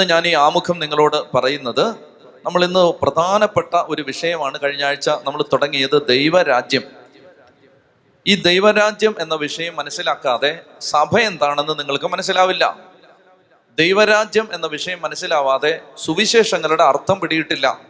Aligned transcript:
ഇന്ന് 0.00 0.14
ഞാൻ 0.14 0.26
ഈ 0.26 0.34
ആമുഖം 0.34 0.78
നിങ്ങളോട് 0.78 1.36
പറയുന്നത് 1.36 1.90
നമ്മൾ 2.46 2.64
ഇന്ന് 2.64 2.78
പ്രധാനപ്പെട്ട 2.78 3.74
ഒരു 3.74 4.02
വിഷയമാണ്. 4.02 4.58
കഴിഞ്ഞ 4.62 4.84
ആഴ്ച 4.84 5.08
നമ്മൾ 5.08 5.42
തുടങ്ങിയത് 5.42 6.06
ദൈവരാജ്യം. 6.06 6.82
ഈ 8.26 8.34
ദൈവരാജ്യം 8.34 9.14
എന്ന 9.20 9.34
വിഷയം 9.34 9.76
മനസ്സിലാക്കാതെ 9.76 10.60
സഭ 10.80 11.18
എന്താണെന്ന് 11.18 11.78
നിങ്ങൾക്ക് 11.78 12.04
മനസ്സിലാവില്ല. 12.04 12.78
ദൈവരാജ്യം 13.78 14.48
എന്ന 14.52 14.66
വിഷയം 14.66 15.02
മനസ്സിലാവാതെ 15.02 15.80
സുവിശേഷങ്ങളുടെ 15.96 16.82
അർത്ഥം 16.82 17.20
പിടിയിട്ടില്ല. 17.20 17.80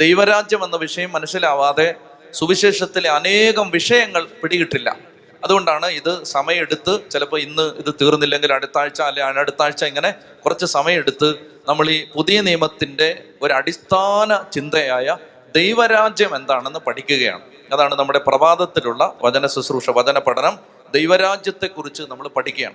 ദൈവരാജ്യം 0.00 0.64
എന്ന 0.64 0.76
വിഷയം 0.76 1.12
മനസ്സിലാവാതെ 1.12 1.94
സുവിശേഷത്തിലെ 2.32 3.10
അനേകം 3.10 3.70
വിഷയങ്ങൾ 3.70 4.24
പിടികിട്ടില്ല 4.42 5.15
അതുകൊണ്ടാണ് 5.46 5.86
ഇത് 5.86 6.24
സമയമെടുത്ത് 6.24 7.10
ചിലപ്പോൾ 7.10 7.40
ഇന്ന് 7.40 7.62
ഇത് 7.62 7.94
തീർന്നില്ലെങ്കിൽ 8.00 8.52
അടുത്ത 8.52 8.78
ആഴ്ച 8.78 9.00
അല്ലെ 9.02 9.22
അടുത്ത 9.24 9.62
ആഴ്ച 9.62 9.84
ഇങ്ങനെ 9.84 10.10
കുറച്ച് 10.44 10.66
സമയമെടുത്ത് 10.66 11.34
നമ്മൾ 11.68 11.90
ഈ 11.90 12.06
പുതിയ 12.14 12.40
നിയമത്തിന്റെ 12.40 13.24
ഒരു 13.42 13.52
അടിസ്ഥാന 13.52 14.44
ചിന്തയായ 14.52 15.16
ദൈവരാജ്യം 15.56 16.36
എന്താണെന്ന് 16.36 16.78
പഠിക്കുകയാണ്. 16.78 17.40
അതാണ് 17.72 17.94
നമ്മുടെ 17.94 18.18
പ്രഭാതത്തിലുള്ള 18.18 19.14
വചന 19.24 19.46
ശുശ്രൂഷ 19.46 19.90
വചന 19.90 20.18
പഠനം. 20.18 20.58
ദൈവരാജ്യത്തെക്കുറിച്ച് 20.94 22.02
നമ്മൾ 22.02 22.28
പഠിക്കുകയാണ്. 22.28 22.74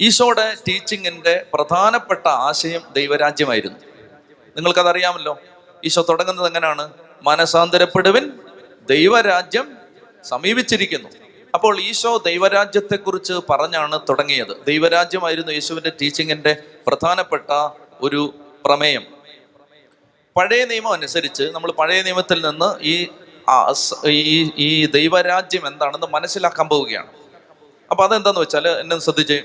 ഈശോയുടെ 0.00 0.56
ടീച്ചിങ്ങിന്റെ 0.68 1.46
പ്രധാനപ്പെട്ട 1.54 2.28
ആശയം 2.28 2.80
ദൈവരാജ്യമായിരുന്നു. 2.92 3.78
നിങ്ങൾക്കതറിയാമല്ലോ 4.56 5.40
ഈശോ 5.84 6.06
തുടങ്ങുന്നത് 6.08 6.46
എങ്ങനെയാണ്? 6.46 6.90
മനസാന്തരപ്പെടുവിൻ 7.22 8.32
ദൈവരാജ്യം 8.88 9.68
സമീപിച്ചിരിക്കുന്നു. 10.24 11.23
അപ്പോൾ 11.54 11.80
ഈശോ 11.80 12.16
ദൈവരാജ്യത്തെക്കുറിച്ച് 12.16 13.32
പറഞ്ഞാണ് 13.50 14.00
തുടങ്ങിയത്. 14.08 14.66
ദൈവരാജ്യമായിരുന്നു 14.66 15.52
യേശുവിന്റെ 15.52 15.92
ടീച്ചിങ്ങിന്റെ 16.02 16.56
പ്രധാനപ്പെട്ട 16.86 17.50
ഒരു 18.00 18.34
പ്രമേയം. 18.64 19.04
പഴയ 20.36 20.64
നിയമം 20.64 20.92
അനുസരിച്ച് 20.92 21.42
നമ്മൾ 21.42 21.72
പഴയ 21.72 22.02
നിയമത്തിൽ 22.02 22.46
നിന്ന് 22.46 22.82
ഈ 22.82 23.08
ഈ 24.56 24.86
ദൈവരാജ്യം 24.86 25.66
എന്താണെന്ന് 25.66 26.06
മനസ്സിലാക്കാൻ 26.06 26.68
പോവുകയാണ്. 26.68 27.10
അപ്പൊ 27.90 28.04
അതെന്താന്ന് 28.04 28.40
വെച്ചാൽ 28.40 28.68
എന്നെ 28.68 28.98
ശ്രദ്ധിച്ചേ. 28.98 29.42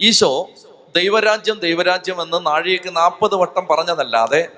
ഈശോ 0.00 0.48
ദൈവരാജ്യം 0.96 1.58
ദൈവരാജ്യം 1.58 2.22
എന്ന് 2.22 2.46
നാഴികക്ക് 2.46 2.96
നാൽപ്പത് 2.96 3.34
വട്ടം 3.34 3.66
പറഞ്ഞതല്ലാതെ 3.66 4.48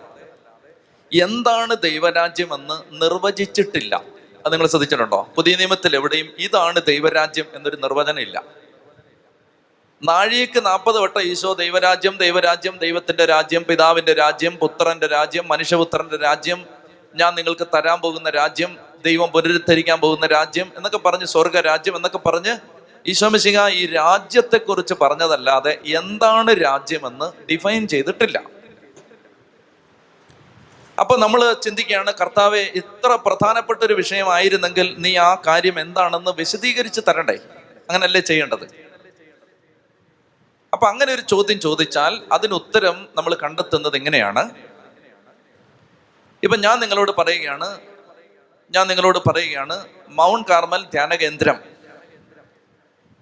എന്താണ് 1.22 1.76
ദൈവരാജ്യം 1.82 2.54
എന്ന് 2.54 3.02
നിർവചിച്ചിട്ടില്ല. 3.02 4.17
അത് 4.48 4.52
നിങ്ങൾ 4.52 4.66
ശ്രദ്ധിച്ചിട്ടുണ്ടോ? 4.66 5.28
പുതിയ 5.36 5.56
നിയമത്തിൽ 5.56 5.96
എവിടെയും 5.96 6.28
ഇതാണ് 6.38 6.80
ദൈവരാജ്യം 6.86 7.46
എന്നൊരു 7.54 7.76
നിർവചനം 7.76 8.20
ഇല്ല 8.20 8.36
നാഴിക്ക് 10.02 10.66
നാൽപ്പത് 10.66 10.98
വട്ടം 11.00 11.20
ഈശോ 11.20 11.54
ദൈവരാജ്യം 11.54 12.16
ദൈവരാജ്യം 12.16 12.78
ദൈവത്തിന്റെ 12.78 13.24
രാജ്യം 13.24 13.64
പിതാവിന്റെ 13.64 14.12
രാജ്യം 14.12 14.56
പുത്രന്റെ 14.56 15.06
രാജ്യം 15.06 15.48
മനുഷ്യപുത്രന്റെ 15.48 16.16
രാജ്യം 16.16 16.66
ഞാൻ 17.14 17.34
നിങ്ങൾക്ക് 17.34 17.66
തരാൻ 17.74 18.00
പോകുന്ന 18.00 18.30
രാജ്യം 18.30 18.78
ദൈവം 19.04 19.30
പുനരുദ്ധരിക്കാൻ 19.30 20.00
പോകുന്ന 20.00 20.26
രാജ്യം 20.26 20.72
എന്നൊക്കെ 20.76 20.98
പറഞ്ഞ് 20.98 21.24
സ്വർഗ 21.24 21.60
രാജ്യം 21.60 21.96
എന്നൊക്കെ 21.96 22.18
പറഞ്ഞ് 22.18 22.54
ഈശോ 23.06 23.28
മിശിഹ 23.28 23.68
ഈ 23.68 23.86
രാജ്യത്തെക്കുറിച്ച് 23.86 24.94
പറഞ്ഞതല്ലാതെ 25.00 25.78
എന്താണ് 25.86 26.50
രാജ്യമെന്ന് 26.64 27.46
ഡിഫൈൻ 27.52 27.88
ചെയ്തിട്ടില്ല. 27.88 28.38
അപ്പൊ 30.98 31.16
നമ്മൾ 31.16 31.40
ചിന്തിക്കുകയാണ് 31.64 32.12
കർത്താവെ 32.20 32.62
ഇത്ര 32.74 33.18
പ്രധാനപ്പെട്ട 33.26 33.80
ഒരു 33.82 33.94
വിഷയമായിരുന്നെങ്കിൽ 33.94 34.94
നീ 34.98 35.16
ആ 35.16 35.34
കാര്യം 35.46 35.80
എന്താണെന്ന് 35.80 36.30
വിശദീകരിച്ച് 36.30 37.00
തരണ്ടേ? 37.08 37.36
അങ്ങനല്ലേ 37.90 38.20
ചെയ്യേണ്ടത്? 38.20 38.64
അപ്പൊ 40.72 40.86
അങ്ങനെ 40.86 41.12
ഒരു 41.12 41.20
ചോദ്യം 41.20 41.60
ചോദിച്ചാൽ 41.60 42.22
അതിന് 42.32 42.54
ഉത്തരം 42.54 42.96
നമ്മൾ 43.16 43.34
കണ്ടെത്തുന്നത് 43.34 43.96
എങ്ങനെയാണ്? 43.96 44.42
ഇപ്പൊ 46.42 46.56
ഞാൻ 46.56 46.80
നിങ്ങളോട് 46.80 47.12
പറയുകയാണ് 47.18 47.68
ഞാൻ 48.74 48.88
നിങ്ങളോട് 48.88 49.18
പറയുകയാണ് 49.28 49.76
മൗണ്ട് 50.08 50.48
കാർമൽ 50.48 50.82
ധ്യാന 50.90 51.14
കേന്ദ്രം 51.14 51.58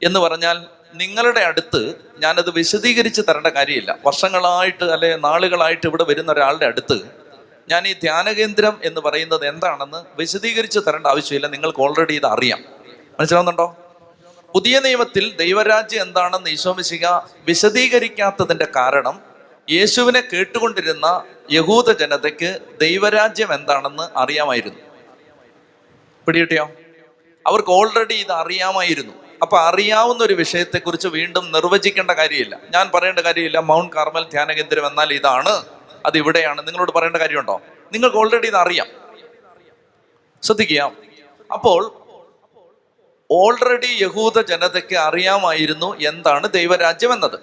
എന്ന് 0.03 0.21
പറഞ്ഞാൽ 0.21 0.57
നിങ്ങളുടെ 0.95 1.41
അടുത്ത് 1.41 1.81
ഞാനത് 2.19 2.51
വിശദീകരിച്ച് 2.51 3.23
തരേണ്ട 3.29 3.47
കാര്യമില്ല. 3.49 3.99
വർഷങ്ങളായിട്ട് 4.07 4.85
അല്ലെ 4.85 5.17
നാളുകളായിട്ട് 5.17 5.87
ഇവിടെ 5.87 6.05
വരുന്ന 6.05 6.33
ഒരാളുടെ 6.33 6.67
അടുത്ത് 6.67 6.99
ഞാൻ 7.69 7.89
ഈ 7.89 7.93
ധ്യാനകേന്ദ്രം 7.93 8.81
എന്ന് 8.85 9.01
പറയുന്നത് 9.01 9.47
എന്താണെന്ന് 9.47 10.05
വിശദീകരിച്ച് 10.19 10.79
തരേണ്ട 10.79 11.07
ആവശ്യമില്ല. 11.07 11.47
നിങ്ങൾക്ക് 11.47 11.81
ഓൾറെഡി 11.81 12.15
ഇത് 12.15 12.27
അറിയാം. 12.27 12.65
മനസ്സിലാവുന്നുണ്ടോ? 13.21 13.77
പുതിയ 14.55 14.81
നിയമത്തിൽ 14.81 15.37
ദൈവരാജ്യം 15.37 16.03
എന്താണെന്ന് 16.03 16.51
ഈശോമിശിക 16.51 17.07
വിശദീകരിക്കാത്തതിന്റെ 17.47 18.69
കാരണം 18.77 19.21
യേശുവിനെ 19.71 20.23
കേട്ടുകൊണ്ടിരുന്ന 20.33 21.25
യഹൂദ 21.51 21.93
ജനതയ്ക്ക് 21.93 22.59
ദൈവരാജ്യം 22.81 23.55
എന്താണെന്ന് 23.55 24.19
അറിയാമായിരുന്നു. 24.19 24.79
പിടികിട്ടിയോ? 26.27 26.71
അവർക്ക് 27.47 27.71
ഓൾറെഡി 27.71 28.15
ഇത് 28.15 28.33
അറിയാമായിരുന്നു. 28.33 29.13
അപ്പൊ 29.43 29.59
അറിയാവുന്ന 29.59 30.25
ഒരു 30.25 30.35
വിഷയത്തെക്കുറിച്ച് 30.35 31.09
വീണ്ടും 31.09 31.53
നിർവചിക്കേണ്ട 31.53 32.11
കാര്യമില്ല. 32.11 32.61
ഞാൻ 32.75 32.91
പറയേണ്ട 32.95 33.19
കാര്യമില്ല. 33.19 33.59
മൗണ്ട് 33.59 33.97
കാർമൽ 33.97 34.23
ധ്യാന 34.23 34.53
കേന്ദ്രം 34.53 34.87
എന്നാൽ 34.87 35.13
ഇതാണ്. 35.13 35.76
അത് 36.07 36.17
ഇവിടെയാണ് 36.17 36.67
നിങ്ങളോട് 36.67 36.93
പറയേണ്ട 36.93 37.17
കാര്യമുണ്ടോ? 37.17 37.61
നിങ്ങൾക്ക് 37.93 38.17
ഓൾറെഡി 38.17 38.47
ഇത് 38.47 38.57
അറിയാം. 38.57 38.87
ശ്രദ്ധിക്കുക. 40.43 40.93
അപ്പോൾ 41.53 42.07
ഓൾറെഡി 43.31 43.99
യഹൂദ 44.01 44.41
ജനതയ്ക്ക് 44.41 44.97
അറിയാമായിരുന്നു 44.97 45.97
എന്താണ് 46.01 46.53
ദൈവരാജ്യം 46.53 47.13
എന്നത്. 47.13 47.35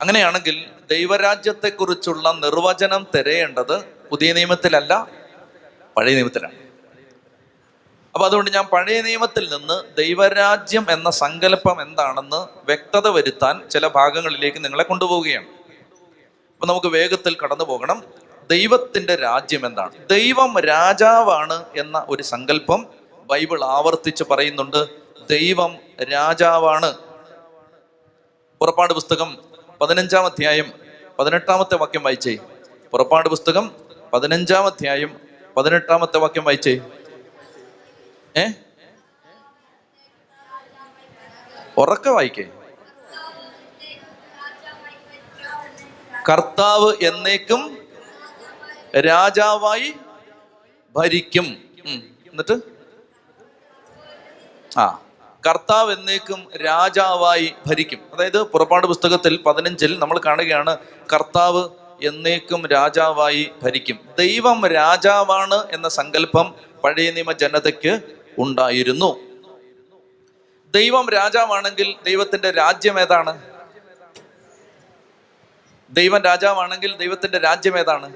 അങ്ങനെയാണെങ്കിൽ 0.00 0.70
ദൈവരാജ്യത്തെക്കുറിച്ചുള്ള 0.90 2.32
നിർവചനം 2.32 3.06
തിരയേണ്ടത് 3.16 3.84
പുതിയ 3.84 4.32
നിയമത്തിലല്ല 4.32 5.06
പഴയ 5.96 6.14
നിയമത്തിലാണ്. 6.14 6.71
അപ്പൊ 8.14 8.26
അതുകൊണ്ട് 8.26 8.50
ഞാൻ 8.50 8.64
പഴയ 8.64 9.00
നിയമത്തിൽ 9.00 9.52
നിന്ന് 9.52 9.96
ദൈവരാജ്യം 9.96 10.86
എന്ന 10.90 11.10
സങ്കല്പം 11.10 11.82
എന്താണെന്ന് 11.82 12.36
വ്യക്തത 12.36 13.08
വരുത്താൻ 13.08 13.68
ചില 13.68 13.86
ഭാഗങ്ങളിലേക്ക് 13.88 14.64
നിങ്ങളെ 14.64 14.82
കൊണ്ടുപോവുകയാണ്. 14.82 15.46
അപ്പൊ 16.52 16.66
നമുക്ക് 16.66 16.86
വേഗത്തിൽ 16.86 17.36
കടന്നു 17.42 17.64
പോകണം. 17.64 18.02
ദൈവത്തിന്റെ 18.50 19.16
രാജ്യം 19.16 19.66
എന്താണ്? 19.66 20.08
ദൈവം 20.10 20.60
രാജാവാണ് 20.60 21.64
എന്ന 21.76 22.06
ഒരു 22.08 22.22
സങ്കല്പം 22.22 22.86
ബൈബിൾ 23.26 23.64
ആവർത്തിച്ച് 23.64 24.24
പറയുന്നുണ്ട്. 24.30 24.86
ദൈവം 25.30 25.76
രാജാവാണ്. 26.12 26.94
പുറപ്പാട് 28.60 28.92
പുസ്തകം 28.92 29.38
പതിനഞ്ചാം 29.80 30.24
അധ്യായം 30.24 30.72
പതിനെട്ടാമത്തെ 31.18 31.74
വാക്യം 31.74 32.02
വായിച്ചേ. 32.02 32.38
പുറപ്പാട് 32.90 33.28
പുസ്തകം 33.28 33.70
പതിനഞ്ചാം 34.12 34.66
അധ്യായം 34.66 35.20
പതിനെട്ടാമത്തെ 35.56 36.18
വാക്യം 36.18 36.44
വായിച്ചേ. 36.44 36.80
ഏ? 38.36 38.46
ഉറക്ക 41.78 42.08
വായിക്കേ. 42.08 42.50
കർത്താവ് 46.28 46.96
എന്നേക്കും 47.02 47.88
രാജാവായി 48.98 49.94
ഭരിക്കും. 50.96 51.64
എന്നിട്ട്? 52.30 52.60
ആ. 54.78 55.02
കർത്താവ് 55.48 55.92
എന്നേക്കും 55.92 56.50
രാജാവായി 56.64 57.54
ഭരിക്കും. 57.66 57.98
അതായത് 58.14 58.42
പുറപ്പാട് 58.42 58.86
പുസ്തകത്തിൽ 58.86 59.42
പതിനഞ്ചിൽ 59.42 59.98
നമ്മൾ 59.98 60.20
കാണുകയാണ് 60.26 60.76
കർത്താവ് 61.12 61.68
എന്നേക്കും 62.02 62.66
രാജാവായി 62.66 63.52
ഭരിക്കും. 63.62 63.98
ദൈവം 64.18 64.66
രാജാവാണ് 64.66 65.66
എന്ന 65.72 65.88
സങ്കല്പം 65.88 66.54
പഴയ 66.84 67.10
നിയമ 67.10 67.32
ജനതയ്ക്ക് 67.32 68.21
ഉണ്ടായിരുന്നു. 68.38 69.20
ദൈവം 70.74 71.10
രാജാവാണെങ്കിൽ 71.10 71.96
ദൈവത്തിന്റെ 72.04 72.50
രാജ്യം 72.50 73.00
ഏതാണ്? 73.00 73.52
ദൈവം 75.90 76.20
രാജാവാണെങ്കിൽ 76.22 76.96
ദൈവത്തിന്റെ 76.96 77.38
രാജ്യം 77.38 77.78
ഏതാണ്? 77.78 78.14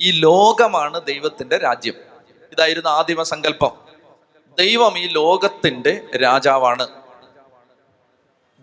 ഈ 0.00 0.20
ലോകമാണ് 0.20 1.04
ദൈവത്തിന്റെ 1.06 1.56
രാജ്യം. 1.56 1.94
ഇതായിരുന്നു 2.52 2.88
ആദിമ 2.88 3.22
സങ്കല്പം. 3.22 3.88
ദൈവം 4.58 4.98
ഈ 4.98 5.08
ലോകത്തിന്റെ 5.08 6.08
രാജാവാണ്. 6.16 6.88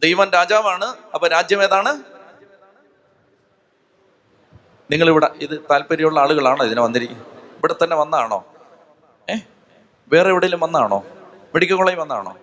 ദൈവം 0.04 0.31
രാജാവാണ് 0.31 0.86
അപ്പൊ 1.13 1.28
രാജ്യം 1.28 1.63
ഏതാണ്? 1.63 2.16
നിങ്ങൾ 4.92 5.10
ഇവിടെ 5.10 5.30
ഇത് 5.42 5.62
താല്പര്യമുള്ള 5.71 6.19
ആളുകളാണോ 6.19 6.66
ഇതിനെ 6.66 6.81
വന്നിരിക്കുന്നത് 6.81 7.28
ഇവിടെ 7.57 7.75
തന്നെ 7.83 7.95
വന്നാണോ 7.95 8.45
ഏ? 9.30 9.36
വേറെ 10.07 10.30
എവിടെയെങ്കിലും 10.30 10.60
വന്നാണോ? 10.60 11.06
മെഡിക്കൽ 11.54 11.75
കോളേജ് 11.75 12.00
വന്നാണോ? 12.00 12.38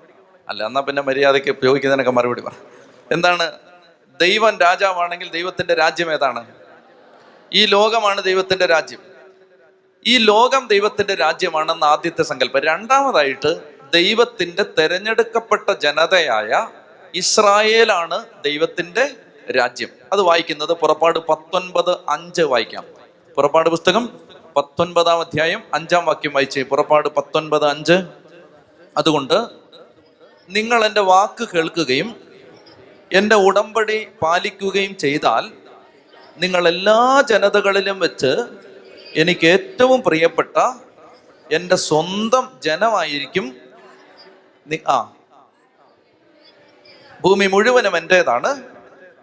അല്ല 0.49 0.67
എന്നാ 0.67 0.81
പിന്നെ 0.81 1.03
മര്യാദയ്ക്ക് 1.03 1.49
ഉപയോഗിക്കുന്നതിനൊക്കെ 1.49 2.11
മറുപടി 2.11 2.41
പറ. 2.41 2.51
എന്താണ്? 3.13 3.53
ദൈവം 4.21 4.61
രാജാവാണെങ്കിൽ 4.61 5.31
ദൈവത്തിന്റെ 5.31 5.75
രാജ്യം 5.75 6.13
ഏതാണ്? 6.13 6.47
ഈ 7.53 7.67
ലോകമാണ് 7.67 8.23
ദൈവത്തിന്റെ 8.23 8.67
രാജ്യം. 8.67 8.99
ഈ 10.07 10.19
ലോകം 10.19 10.67
ദൈവത്തിന്റെ 10.67 11.15
രാജ്യമാണെന്ന് 11.15 11.87
ആദ്യത്തെ 11.87 12.23
സങ്കല്പം. 12.23 12.61
രണ്ടാമതായിട്ട് 12.61 13.61
ദൈവത്തിന്റെ 13.95 14.65
തെരഞ്ഞെടുക്കപ്പെട്ട 14.79 15.73
ജനതയായ 15.73 16.69
ഇസ്രായേലാണ് 17.15 18.25
ദൈവത്തിന്റെ 18.45 19.11
രാജ്യം. 19.53 19.89
അത് 20.13 20.21
വായിക്കുന്നത് 20.21 20.73
പുറപ്പാട് 20.73 21.19
പത്തൊൻപത് 21.19 21.97
അഞ്ച് 22.09 22.43
വായിക്കാം. 22.43 22.85
പുറപ്പാട് 23.35 23.69
പുസ്തകം 23.69 24.32
പത്തൊൻപതാം 24.57 25.21
അധ്യായം 25.21 25.63
അഞ്ചാം 25.75 26.05
വാക്യം 26.05 26.33
വായിച്ചേ. 26.33 26.63
പുറപ്പാട് 26.63 27.09
പത്തൊൻപത് 27.09 27.67
അഞ്ച്. 27.67 28.03
അതുകൊണ്ട് 28.97 29.47
നിങ്ങൾ 30.51 30.85
എന്റെ 30.85 31.01
വാക്ക് 31.01 31.49
കേൾക്കുകയും 31.55 32.17
എന്റെ 33.13 33.35
ഉടമ്പടി 33.37 34.09
പാലിക്കുകയും 34.23 34.97
ചെയ്താൽ 34.97 35.53
നിങ്ങൾ 36.39 36.69
എല്ലാ 36.69 37.23
ജനതകളിലും 37.31 37.99
വെച്ച് 37.99 38.37
എനിക്ക് 39.15 39.47
ഏറ്റവും 39.47 40.03
പ്രിയപ്പെട്ട 40.03 40.57
എന്റെ 41.53 41.77
സ്വന്തം 41.77 42.49
ജനമായിരിക്കും. 42.63 43.57
ആ. 44.89 45.13
ഭൂമി 47.21 47.47
മുഴുവനും 47.47 47.97
എന്റേതാണ്. 47.97 48.63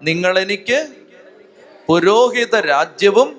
നിങ്ങൾ 0.02 0.40
എനിക്ക് 0.40 0.88
പുരോഹിത 1.88 2.56
രാജ്യവും 2.56 3.39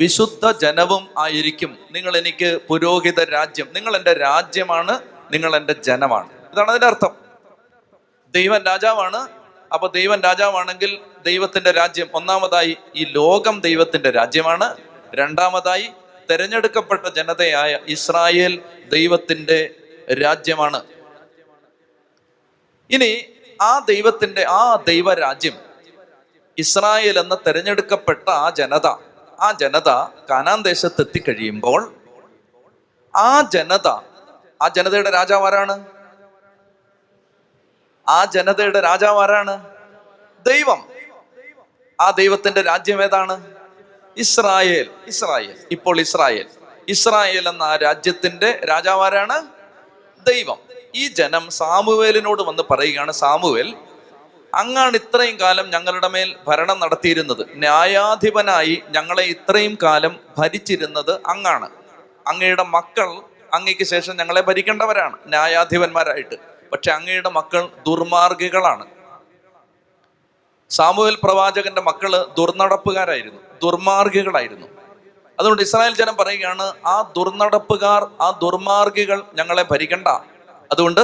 വിശുദ്ധ 0.00 0.50
ജനവും 0.50 1.08
ആയിരിക്കും. 1.18 1.78
നിങ്ങൾ 1.90 2.16
എനിക്ക് 2.16 2.58
പുരോഹിത 2.68 3.24
രാജ്യം. 3.24 3.68
നിങ്ങൾ 3.72 3.96
എന്റെ 3.96 4.12
രാജ്യമാണ് 4.12 5.02
നിങ്ങൾ 5.32 5.56
എന്റെ 5.56 5.72
ജനമാണ്. 5.72 6.30
ഇതാണ് 6.52 6.70
അതിന്റെ 6.70 6.86
അർത്ഥം. 6.86 7.16
ദൈവൻ 8.30 8.62
രാജാവാണ്. 8.62 9.28
അപ്പൊ 9.72 9.88
ദൈവൻ 9.88 10.20
രാജാവാണെങ്കിൽ 10.20 10.98
ദൈവത്തിന്റെ 11.26 11.70
രാജ്യം 11.70 12.08
ഒന്നാമതായി 12.14 12.76
ഈ 12.96 13.04
ലോകം 13.04 13.60
ദൈവത്തിന്റെ 13.60 14.10
രാജ്യമാണ്. 14.10 14.76
രണ്ടാമതായി 15.14 15.90
തെരഞ്ഞെടുക്കപ്പെട്ട 16.30 17.06
ജനതയായ 17.06 17.78
ഇസ്രായേൽ 17.88 18.62
ദൈവത്തിന്റെ 18.88 19.74
രാജ്യമാണ്. 20.22 20.82
ഇനി 22.90 23.24
ആ 23.62 23.78
ദൈവത്തിന്റെ 23.78 24.44
ആ 24.48 24.76
ദൈവരാജ്യം 24.86 25.52
ഇസ്രായേൽ 26.58 27.18
എന്ന 27.18 27.34
തെരഞ്ഞെടുക്കപ്പെട്ട 27.34 28.28
ആ 28.28 28.50
ജനത 28.50 29.11
ആ 29.40 29.52
ജനത 29.52 29.88
കാനാൻ 30.30 30.62
ദേശത്ത് 30.62 31.00
എത്തിക്കഴിയുമ്പോൾ 31.00 31.94
ആ 33.16 33.40
ജനത 33.40 33.88
ആ 34.62 34.68
ജനതയുടെ 34.76 35.10
രാജാവ് 35.10 35.46
ആരാണ്? 35.46 35.86
ആ 38.08 38.24
ജനതയുടെ 38.24 38.80
രാജാവ് 38.80 39.22
ആരാണ്? 39.22 39.68
ദൈവം. 40.46 40.88
ആ 42.00 42.10
ദൈവത്തിന്റെ 42.10 42.62
രാജ്യം 42.62 43.02
ഏതാണ്? 43.02 43.54
ഇസ്രായേൽ. 44.16 44.90
ഇസ്രായേൽ. 45.06 45.58
ഇപ്പോൾ 45.70 46.00
ഇസ്രായേൽ. 46.00 46.48
ഇസ്രായേൽ 46.88 47.48
എന്ന 47.48 47.62
ആ 47.62 47.76
രാജ്യത്തിന്റെ 47.76 48.60
രാജാവ് 48.68 49.02
ആരാണ്? 49.02 49.46
ദൈവം. 50.26 50.58
ഈ 50.94 51.08
ജനം 51.08 51.50
സാമുവേലിനോട് 51.50 52.42
വന്ന് 52.42 52.62
പറയുകയാണ് 52.70 53.12
സാമുവേൽ 53.12 53.76
അങ്ങാണ് 54.54 54.94
ഇത്രയും 54.94 55.40
കാലം 55.40 55.70
ഞങ്ങളുടെ 55.70 56.08
മേൽ 56.08 56.36
ഭരണം 56.48 56.80
നടത്തിയിരുന്നത്. 56.80 57.46
ന്യായാധിപനായി 57.54 58.82
ഞങ്ങളെ 58.88 59.22
ഇത്രയും 59.22 59.78
കാലം 59.82 60.20
ഭരിച്ചിരുന്നത് 60.38 61.20
അങ്ങാണ്. 61.26 61.68
അങ്ങയുടെ 62.26 62.62
മക്കൾ 62.62 63.20
അങ്ങയ്ക്ക് 63.54 63.82
ശേഷം 63.82 64.16
ഞങ്ങളെ 64.16 64.40
ഭരിക്കേണ്ടവരാണ് 64.40 65.16
ന്യായാധിപന്മാരായിട്ട്. 65.26 66.36
പക്ഷെ 66.72 66.90
അങ്ങയുടെ 66.90 67.28
മക്കൾ 67.28 67.68
ദുർമാർഗികളാണ്. 67.86 68.86
സാമൂഹ്യ 70.70 71.16
പ്രവാചകന്റെ 71.22 71.80
മക്കൾ 71.80 72.26
ദുർനടപ്പുകാരായിരുന്നു 72.38 73.40
ദുർമാർഗികളായിരുന്നു. 73.62 74.66
അതുകൊണ്ട് 75.40 75.62
ഇസ്രായേൽ 75.62 75.94
ജനം 75.94 76.16
പറയുകയാണ് 76.16 76.72
ആ 76.86 77.12
ദുർനടപ്പുകാർ 77.16 78.06
ആ 78.20 78.38
ദുർമാർഗികൾ 78.42 79.22
ഞങ്ങളെ 79.34 79.62
ഭരിക്കണ്ട. 79.62 80.08
അതുകൊണ്ട് 80.72 81.00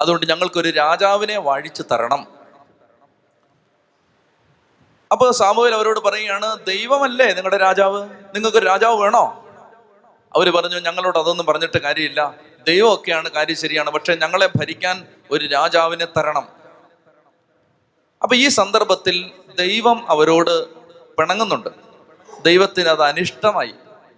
അതുകൊണ്ട് 0.00 0.26
ഞങ്ങൾക്കൊരു 0.26 0.70
രാജാവിനെ 0.70 1.38
വാഴിച്ചു 1.38 1.82
തരണം. 1.82 2.34
അപ്പൊ 5.14 5.30
സാമുവേൽ 5.30 5.74
അവരോട് 5.74 6.00
പറയുകയാണ് 6.00 6.64
ദൈവമല്ലേ 6.66 7.26
നിങ്ങളുടെ 7.26 7.56
രാജാവ്? 7.56 8.02
നിങ്ങൾക്ക് 8.34 8.58
രാജാവ് 8.58 9.00
വേണോ? 9.00 9.46
അവർ 10.34 10.50
പറഞ്ഞു 10.50 10.76
ഞങ്ങളോട് 10.80 11.18
അതൊന്നും 11.18 11.46
പറഞ്ഞിട്ട് 11.46 11.78
കാര്യമില്ല. 11.78 12.34
ദൈവമൊക്കെയാണ് 12.66 13.30
കാര്യം 13.30 13.56
ശരിയാണ്. 13.56 13.90
പക്ഷെ 13.90 14.14
ഞങ്ങളെ 14.14 14.46
ഭരിക്കാൻ 14.56 15.06
ഒരു 15.30 15.46
രാജാവിനെ 15.46 16.04
തരണം. 16.04 16.48
അപ്പൊ 18.22 18.36
ഈ 18.36 18.48
സന്ദർഭത്തിൽ 18.48 19.30
ദൈവം 19.58 20.10
അവരോട് 20.10 20.74
പിണങ്ങുന്നുണ്ട്. 21.16 21.68
ദൈവത്തിന് 22.42 22.88
അത് 22.88 23.02
അനിഷ്ടമായി. 23.02 23.74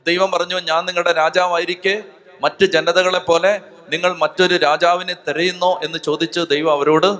ദൈവം 0.06 0.31
പറഞ്ഞു 0.31 0.60
ഞാൻ 0.60 0.84
നിങ്ങളുടെ 0.84 1.12
രാജാവായിരിക്കെ 1.12 2.02
മറ്റ് 2.40 2.64
ജനതകളെ 2.64 3.19
പോലെ 3.19 3.60
നിങ്ങൾ 3.88 4.16
മറ്റൊരു 4.16 4.56
രാജാവിനെ 4.56 5.14
തിരയുന്നോ? 5.28 5.81
എന്ന് 5.84 5.98
ചോദിച്ച് 5.98 6.40
ദൈവം 6.40 6.72
അവരോട് 6.72 7.19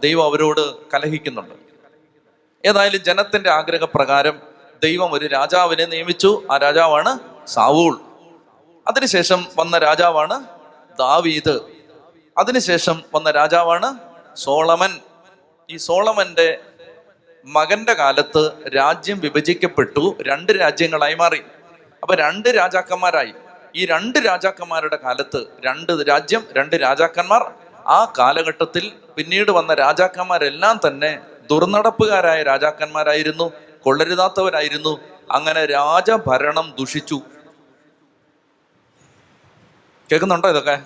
ദൈവം 0.00 0.24
അവരോട് 0.24 0.92
കലഹിക്കുന്നുണ്ട്. 0.94 1.69
ഏതായാലും 2.66 3.04
ജനത്തിന്റെ 3.04 3.50
ആഗ്രഹപ്രകാരം 3.50 4.40
ദൈവം 4.82 5.12
ഒരു 5.12 5.26
രാജാവിനെ 5.26 5.84
നിയമിച്ചു. 5.86 6.42
ആ 6.50 6.56
രാജാവാണ് 6.56 7.18
സാവൂൾ. 7.46 8.00
അതിനുശേഷം 8.88 9.46
വന്ന 9.58 9.78
രാജാവാണ് 9.78 10.44
ദാവീദ്. 10.98 11.60
അതിനുശേഷം 12.38 13.02
വന്ന 13.14 13.30
രാജാവാണ് 13.30 13.94
സോളമൻ. 14.34 15.00
ഈ 15.70 15.76
സോളമന്റെ 15.76 16.58
മകന്റെ 17.44 17.92
കാലത്ത് 17.92 18.70
രാജ്യം 18.76 19.20
വിഭജിക്കപ്പെട്ടു. 19.20 20.16
രണ്ട് 20.22 20.52
രാജ്യങ്ങളായി 20.52 21.14
മാറി. 21.14 21.42
അപ്പൊ 22.02 22.14
രണ്ട് 22.14 22.48
രാജാക്കന്മാരായി. 22.48 23.34
ഈ 23.76 23.86
രണ്ട് 23.86 24.18
രാജാക്കന്മാരുടെ 24.18 24.96
കാലത്ത് 24.96 25.46
രണ്ട് 25.64 25.92
രാജ്യം 26.08 26.44
രണ്ട് 26.56 26.76
രാജാക്കന്മാർ. 26.76 27.52
ആ 27.86 28.12
കാലഘട്ടത്തിൽ 28.18 28.92
പിന്നീട് 29.16 29.50
വന്ന 29.50 29.74
രാജാക്കന്മാരെല്ലാം 29.74 30.80
തന്നെ 30.86 31.18
ദുർനടപ്പുകാരായ 31.50 32.42
രാജാക്കന്മാരായിരുന്നു 32.42 33.52
കൊള്ളരുതാത്തവരായിരുന്നു. 33.82 35.00
അങ്ങനെ 35.30 35.66
രാജഭരണം 35.66 36.74
ദുഷിച്ചു. 36.78 37.20
കേൾക്കുന്നുണ്ടോ 40.12 40.50
ഇതൊക്കെ? 40.50 40.82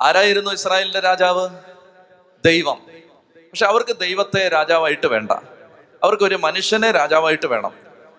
ആരായിരുന്നു 0.00 0.50
ഇസ്രായേലിന്റെ 0.50 1.00
രാജാവ്? 1.00 1.48
ദൈവം. 2.44 2.80
പക്ഷെ 3.36 3.66
അവർക്ക് 3.66 3.96
ദൈവത്തെ 3.98 4.48
രാജാവായിട്ട് 4.48 5.06
വേണ്ട. 5.06 5.30
അവർക്ക് 6.02 6.22
ഒരു 6.22 6.34
മനുഷ്യനെ 6.34 6.90
രാജാവായിട്ട് 6.90 7.46
വേണം. 7.46 7.72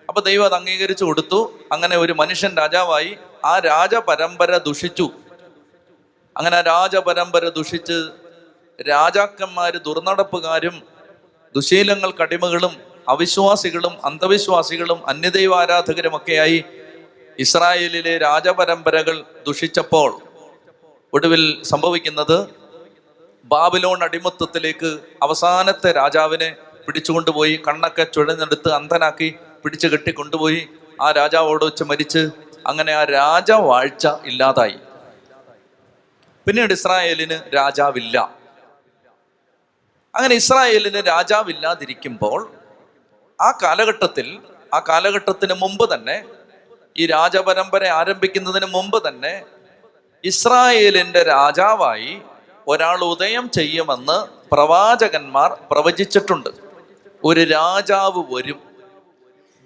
അപ്പൊ 0.08 0.20
ദൈവം 0.20 0.44
അത് 0.44 0.54
അംഗീകരിച്ചു 0.54 1.04
കൊടുത്തു. 1.04 1.58
അങ്ങനെ 1.72 1.96
ഒരു 1.96 2.12
മനുഷ്യൻ 2.12 2.56
രാജാവായി. 2.56 3.18
ആ 3.44 3.58
രാജപരമ്പര 3.58 4.56
ദുഷിച്ചു. 4.56 5.10
അങ്ങനെ 6.36 6.56
ആ 6.56 6.60
രാജപരമ്പര 6.60 7.48
ദുഷിച്ച് 7.48 8.21
രാജാക്കന്മാര് 8.80 9.72
ദുർനടപ്പുകാരും 9.72 10.82
ദുശീലങ്ങൾ 11.54 12.12
കടിമകളും 12.20 12.76
അവിശ്വാസികളും 13.08 13.98
അന്ധവിശ്വാസികളും 14.04 15.08
അന്യദൈവ 15.08 15.54
ആരാധകരുമൊക്കെയായി 15.54 16.64
ഇസ്രായേലിലെ 17.38 18.18
രാജപരമ്പരകൾ 18.18 19.24
ദുഷിച്ചപ്പോൾ 19.46 20.20
ഒടുവിൽ 21.12 21.62
സംഭവിക്കുന്നത് 21.62 22.48
ബാബിലോൺ 23.44 24.02
അടിമത്തത്തിലേക്ക് 24.02 25.00
അവസാനത്തെ 25.22 25.92
രാജാവിനെ 25.92 26.56
പിടിച്ചുകൊണ്ടുപോയി 26.86 27.62
കണ്ണൊക്കെ 27.68 28.04
ചുഴഞ്ഞെടുത്ത് 28.04 28.72
അന്ധനാക്കി 28.72 29.34
പിടിച്ചു 29.64 29.88
കെട്ടി 29.88 30.10
കൊണ്ടുപോയി 30.10 30.68
ആ 31.00 31.10
രാജാവോട് 31.10 31.64
വെച്ച് 31.64 31.84
മരിച്ച് 31.84 32.30
അങ്ങനെ 32.66 32.92
ആ 32.92 33.04
രാജവാഴ്ച 33.04 34.06
ഇല്ലാതായി. 34.24 34.78
പിന്നീട് 36.46 36.72
ഇസ്രായേലിന് 36.72 37.54
രാജാവില്ല. 37.54 38.41
അങ്ങനെ 40.14 40.34
ഇസ്രായേലിന് 40.34 41.06
രാജാവില്ലാതിരിക്കുമ്പോൾ 41.06 42.52
ആ 43.40 43.58
കാലഘട്ടത്തിൽ 43.62 44.38
ആ 44.74 44.78
കാലഘട്ടത്തിന് 44.88 45.54
മുമ്പ് 45.54 45.94
തന്നെ 45.94 46.24
ഈ 46.96 47.06
രാജപരമ്പര 47.06 47.84
ആരംഭിക്കുന്നതിന് 47.84 48.66
മുമ്പ് 48.66 49.08
തന്നെ 49.08 49.42
ഇസ്രായേലിന്റെ 50.24 51.22
രാജാവായി 51.22 52.22
ഒരാൾ 52.66 53.04
ഉദയം 53.04 53.50
ചെയ്യുമെന്ന് 53.50 54.26
പ്രവാചകന്മാർ 54.52 55.56
പ്രവചിച്ചിട്ടുണ്ട്. 55.70 56.50
ഒരു 57.24 57.44
രാജാവ് 57.44 58.34
വരും. 58.34 58.60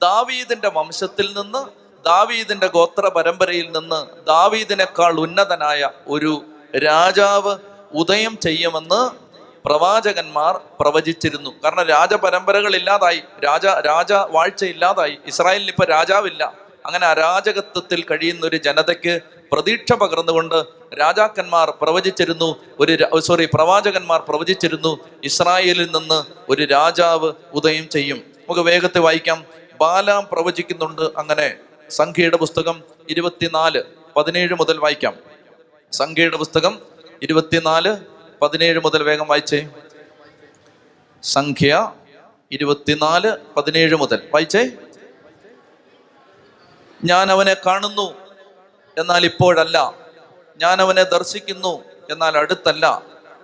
ദാവീദിന്റെ 0.01 0.69
വംശത്തിൽ 0.69 1.27
നിന്ന് 1.37 1.59
ദാവീദിന്റെ 2.05 2.67
ഗോത്ര 2.67 3.09
പരമ്പരയിൽ 3.09 3.73
നിന്ന് 3.73 4.27
ദാവീദിനേക്കാൾ 4.27 5.21
ഉന്നതനായ 5.21 5.91
ഒരു 6.07 6.45
രാജാവ് 6.79 7.59
ഉദയം 7.95 8.39
ചെയ്യുമെന്ന് 8.39 9.26
പ്രവാചകന്മാർ 9.67 10.61
പ്രവചിച്ചിരുന്നു. 10.81 11.51
കാരണം 11.65 11.83
രാജപരമ്പരകൾ 11.83 12.77
ഇല്ലാതായി. 12.77 13.23
രാജ 13.45 13.67
രാജ 13.67 14.13
വാഴ്ച 14.13 14.65
ഇല്ലാതായി. 14.65 15.19
ഇസ്രായേലിന് 15.27 15.69
ഇപ്പൊ 15.69 15.85
രാജാവില്ല. 15.85 16.53
അങ്ങനെ 16.87 17.07
അരാജകത്വത്തിൽ 17.07 18.03
കഴിയുന്ന 18.03 18.47
ഒരു 18.47 18.57
ജനതയ്ക്ക് 18.57 19.21
പ്രതീക്ഷ 19.53 19.93
പകർന്നുകൊണ്ട് 19.93 20.65
രാജാക്കന്മാർ 21.01 21.71
പ്രവചിച്ചിരുന്നു. 21.83 22.57
ഒരു 22.81 23.21
സോറി 23.21 23.49
പ്രവാചകന്മാർ 23.55 24.21
പ്രവചിച്ചിരുന്നു. 24.29 24.99
ഇസ്രായേലിൽ 25.25 25.91
നിന്ന് 25.97 26.25
ഒരു 26.49 26.65
രാജാവ് 26.65 27.33
ഉദയം 27.55 27.89
ചെയ്യും. 27.89 28.17
നമുക്ക് 28.17 28.61
വേഗത്തെ 28.61 28.99
വായിക്കാം. 28.99 29.45
ബാലാം 29.81 30.29
പ്രവചിക്കുന്നുണ്ട്. 30.33 31.03
അങ്ങനെ 31.03 31.57
സംഖ്യയുടെ 31.91 32.37
പുസ്തകം 32.37 32.83
ഇരുപത്തിനാല് 33.11 33.83
പതിനേഴ് 34.17 34.55
മുതൽ 34.55 34.79
വായിക്കാം. 34.79 35.15
സംഖ്യയുടെ 35.93 36.37
പുസ്തകം 36.37 36.79
ഇരുപത്തിനാല് 37.23 37.97
പതിനേഴ് 38.43 38.79
മുതൽ 38.79 39.03
വേഗം 39.03 39.29
വായിച്ചേ. 39.29 39.69
സംഖ്യ 41.23 41.93
ഇരുപത്തിനാല് 42.53 43.37
പതിനേഴ് 43.57 43.95
മുതൽ. 43.95 44.23
വായിച്ചേ. 44.35 44.71
ഞാൻ 47.05 47.31
അവനെ 47.31 47.57
കാണുന്നു 47.67 48.15
എന്നാൽ 48.99 49.25
ഇപ്പോഴല്ല. 49.25 49.95
ഞാൻ 50.57 50.81
അവനെ 50.81 51.03
ദർശിക്കുന്നു 51.03 51.85
എന്നാൽ 52.11 52.39
അടുത്തല്ല. 52.39 53.03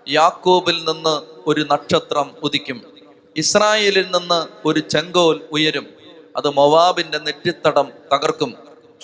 യാക്കോബിൽ 0.09 0.79
നിന്ന് 0.79 1.23
ഒരു 1.47 1.67
നക്ഷത്രം 1.71 2.35
ഉദിക്കും. 2.43 2.97
ഇസ്രായേലിൽ 3.37 4.07
നിന്ന് 4.11 4.47
ഒരു 4.65 4.81
ചെങ്കോൽ 4.81 5.49
ഉയരും. 5.53 5.89
അത് 6.37 6.51
മൊവാബിന്റെ 6.51 7.19
നെറ്റിത്തടം 7.19 7.93
തകർക്കും. 8.15 8.55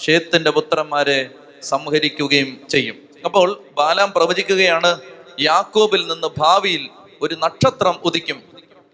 ഷേത്തിന്റെ 0.06 0.50
പുത്രന്മാരെ 0.50 1.30
സംഹരിക്കുകയും 1.62 2.68
ചെയ്യും. 2.68 3.08
അപ്പോൾ 3.24 3.64
ബാലാം 3.76 4.12
പ്രവചിക്കുകയാണ് 4.12 5.00
യാക്കോബിൽ 5.40 6.06
നിന്ന് 6.06 6.28
ഭാവിയിൽ 6.38 6.88
ഒരു 7.22 7.34
നക്ഷത്രം 7.34 7.98
ഉദിക്കും. 8.04 8.42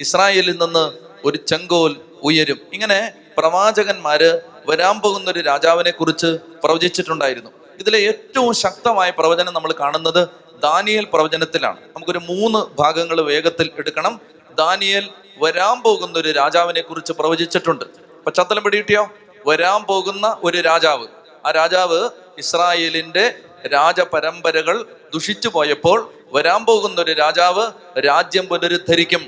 ഇസ്രായേലിൽ 0.01 0.51
നിന്ന് 0.51 0.93
ഒരു 1.25 1.37
ചെങ്കോൽ 1.37 2.01
ഉയരും. 2.23 2.61
ഇങ്ങനെ 2.73 3.13
പ്രവാചകന്മാര് 3.39 4.41
വരാൻ 4.67 5.01
പോകുന്ന 5.01 5.31
ഒരു 5.31 5.41
രാജാവിനെ 5.41 5.91
കുറിച്ച് 5.91 6.39
പ്രവചിച്ചിട്ടുണ്ടായിരുന്നു. 6.65 7.51
ഇതിലെ 7.81 7.99
ഏറ്റവും 7.99 8.55
ശക്തമായ 8.55 9.11
പ്രവചനം 9.11 9.55
നമ്മൾ 9.55 9.73
കാണുന്നത് 9.73 10.29
ദാനിയൽ 10.63 11.07
പ്രവചനത്തിലാണ്. 11.13 11.81
നമുക്കൊരു 11.81 12.19
മൂന്ന് 12.19 12.77
ഭാഗങ്ങൾ 12.79 13.21
വേഗത്തിൽ 13.21 13.71
എടുക്കണം. 13.79 14.21
ദാനിയൽ 14.59 15.11
വരാൻ 15.39 15.83
പോകുന്ന 15.83 16.19
ഒരു 16.19 16.33
രാജാവിനെ 16.33 16.81
കുറിച്ച് 16.81 17.13
പ്രവചിച്ചിട്ടുണ്ട് 17.13 17.85
പശ്ചാത്തലം 18.27 18.63
പിടികിട്ടിയോ? 18.63 19.09
വരാൻ 19.47 19.83
പോകുന്ന 19.83 20.37
ഒരു 20.45 20.61
രാജാവ്. 20.61 21.07
ആ 21.47 21.51
രാജാവ് 21.51 22.09
ഇസ്രായേലിന്റെ 22.39 23.35
രാജപരമ്പരകൾ 23.73 24.87
ദുഷിച്ചു 25.15 25.49
പോയപ്പോൾ 25.49 26.15
വരാൻ 26.35 26.64
പോകുന്ന 26.64 27.00
ഒരു 27.00 27.12
രാജാവ് 27.12 27.73
രാജ്യം 27.99 28.47
പുനരുദ്ധരിക്കും. 28.47 29.21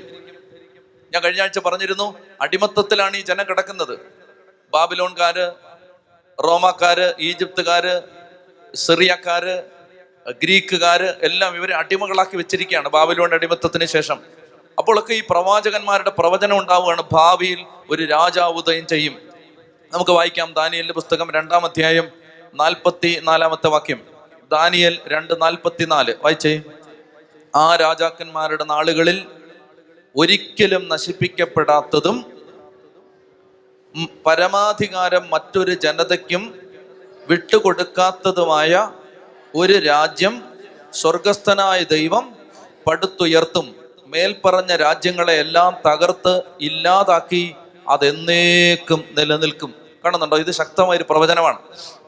ഞാൻ 1.13 1.23
കഴിഞ്ഞ 1.23 1.41
ആഴ്ച 1.41 1.59
പറഞ്ഞിരുന്നു 1.59 2.19
അടിമത്തത്തിലാണ് 2.41 3.17
ഈ 3.17 3.21
ജനം 3.21 3.45
കിടക്കുന്നത്. 3.49 3.99
ബാബിലോൺകാര് 4.73 5.51
റോമാക്കാര് 6.43 7.13
ഈജിപ്തുകാര് 7.19 8.01
സിറിയക്കാര് 8.75 9.63
ഗ്രീക്കുകാര് 10.29 11.13
എല്ലാം 11.21 11.55
ഇവരെ 11.55 11.75
അടിമകളാക്കി 11.75 12.37
വെച്ചിരിക്കുകയാണ് 12.37 12.89
ബാബിലോൺ 12.89 13.33
അടിമത്തത്തിന് 13.33 13.85
ശേഷം. 13.85 14.19
അപ്പോഴൊക്കെ 14.77 15.13
ഈ 15.13 15.23
പ്രവാചകന്മാരുടെ 15.29 16.09
പ്രവചനം 16.09 16.59
ഉണ്ടാവുകയാണ് 16.59 17.03
ഭാവിയിൽ 17.11 17.65
ഒരു 17.89 18.05
രാജാവ് 18.05 18.53
ഉദയം 18.53 18.87
ചെയ്യും. 18.87 19.15
നമുക്ക് 19.93 20.11
വായിക്കാം 20.11 20.53
ദാനിയലിന്റെ 20.53 20.93
പുസ്തകം 20.93 21.31
രണ്ടാം 21.31 21.65
അധ്യായം 21.65 22.09
നാൽപ്പത്തി 22.53 23.19
നാലാമത്തെ 23.23 23.67
വാക്യം. 23.67 24.01
ദാനിയൽ 24.51 24.99
രണ്ട് 25.07 25.41
നാൽപ്പത്തി 25.41 25.85
നാല് 25.85 26.15
വായിച്ചേ. 26.21 26.61
ആ 27.55 27.75
രാജാക്കന്മാരുടെ 27.75 28.63
നാളുകളിൽ 28.63 29.25
ഒരിക്കലും 30.15 30.89
നശിപ്പിക്കപ്പെടാത്തതും 30.89 32.37
പരമാധികാരം 34.25 35.29
മറ്റൊരു 35.29 35.73
ജനതയ്ക്കും 35.73 36.59
വിട്ടുകൊടുക്കാത്തതുമായ 37.29 38.89
ഒരു 39.55 39.73
രാജ്യം 39.73 40.43
സ്വർഗസ്ഥനായ 40.93 41.83
ദൈവം 41.83 42.35
പടുത്തുയർത്തും. 42.87 43.75
മേൽപ്പറഞ്ഞ 44.07 44.75
രാജ്യങ്ങളെ 44.75 45.33
എല്ലാം 45.33 45.77
തകർത്ത് 45.87 46.41
ഇല്ലാതാക്കി 46.61 47.55
അതെന്നേക്കും 47.89 49.03
നിലനിൽക്കും. 49.17 49.73
കാണുന്നുണ്ടോ? 50.05 50.37
ഇത് 50.37 50.51
ശക്തമായ 50.51 50.97
ഒരു 50.97 51.05
പ്രവചനമാണ്. 51.09 51.59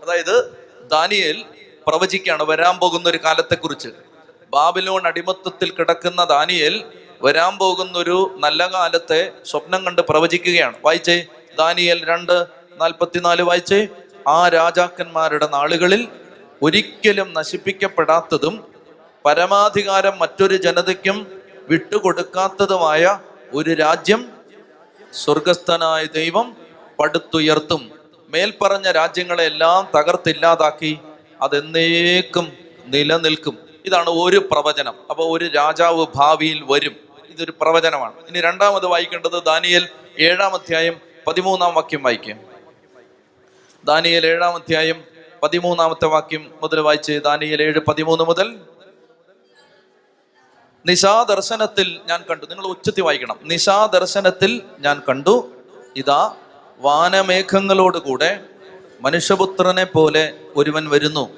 അതായത് 0.03 0.57
ദാനിയേൽ 0.91 1.45
പ്രവചിക്കുകയാണ് 1.87 2.43
വരാൻ 2.43 2.77
പോകുന്ന 2.77 3.09
ഒരു 3.09 3.17
കാലത്തെക്കുറിച്ച്. 3.17 4.08
ബാബിലോൺ 4.49 5.07
അടിമത്തത്തിൽ 5.07 5.71
കിടക്കുന്ന 5.71 6.23
ദാനിയേൽ 6.23 6.83
വരാൻ 7.21 7.57
പോകുന്ന 7.57 7.97
ഒരു 7.97 8.35
നല്ല 8.39 8.73
കാലത്തെ 8.73 9.31
സ്വപ്നം 9.45 9.85
കണ്ട് 9.85 10.01
പ്രവചിക്കുകയാണ്. 10.01 10.77
വായിച്ചേ 10.85 11.25
ദാനിയേൽ 11.57 12.05
രണ്ട് 12.05 12.45
നാൽപ്പത്തിനാല് 12.81 13.41
വായിച്ചേ 13.41 13.87
ആ 14.27 14.47
രാജാക്കന്മാരുടെ 14.47 15.47
നാളുകളിൽ 15.47 16.07
ഒരിക്കലും 16.61 17.33
നശിപ്പിക്കപ്പെടാത്തതും 17.33 18.67
പരമാധികാരം 19.25 20.19
മറ്റൊരു 20.19 20.55
ജനതയ്ക്കും 20.55 21.41
വിട്ടുകൊടുക്കാത്തതുമായ 21.69 23.19
ഒരു 23.53 23.73
രാജ്യം 23.73 24.31
സ്വർഗസ്ഥനായ 25.13 26.05
ദൈവം 26.05 26.57
പടുത്തുയർത്തും. 26.99 27.91
മേൽപ്പറഞ്ഞ 28.29 28.91
രാജ്യങ്ങളെ 28.91 29.43
എല്ലാം 29.43 29.99
തകർത്തില്ലാതാക്കി 29.99 30.99
അതെന്നേക്കും 31.41 32.53
നിലനിൽക്കും. 32.85 33.68
ഇതാണ് 33.85 34.09
ഒരു 34.09 34.47
പ്രവചനം. 34.51 34.93
അപ്പൊ 35.09 35.37
ഒരു 35.37 35.47
രാജാവ് 35.47 36.05
ഭാവിയിൽ 36.15 36.63
വരും. 36.69 36.95
ഇതൊരു 37.29 37.53
പ്രവചനമാണ്. 37.61 38.13
ഇനി 38.29 38.41
രണ്ടാമത് 38.41 38.85
വായിക്കേണ്ടത് 38.85 39.43
ദാനിയൽ 39.43 39.89
ഏഴാം 40.19 40.53
അധ്യായം 40.53 41.01
പതിമൂന്നാം 41.27 41.73
വാക്യം 41.73 42.03
വായിക്കാം. 42.03 42.39
ദാനിയൽ 43.85 44.25
ഏഴാം 44.25 44.55
അധ്യായം 44.55 45.03
പതിമൂന്നാമത്തെ 45.43 46.05
വാക്യം 46.05 46.51
മുതൽ 46.61 46.79
വായിച്ച് 46.79 47.19
ദാനിയൽ 47.25 47.61
ഏഴ് 47.61 47.79
പതിമൂന്ന് 47.79 48.23
മുതൽ 48.23 48.59
നിശാദർശനത്തിൽ 50.85 51.99
ഞാൻ 52.05 52.23
കണ്ടു. 52.29 52.45
നിങ്ങൾ 52.45 52.65
ഉച്ചത്തി 52.65 53.01
വായിക്കണം. 53.01 53.39
നിശാദർശനത്തിൽ 53.43 54.61
ഞാൻ 54.79 55.01
കണ്ടു. 55.09 55.51
ഇതാ 55.95 56.35
വാനമേഘങ്ങളോടുകൂടെ 56.79 58.39
മനുഷ്യപുത്രനെ 59.01 59.83
പോലെ 59.83 60.33
ഒരുവൻ 60.55 60.89
വരുന്നു. 60.89 61.29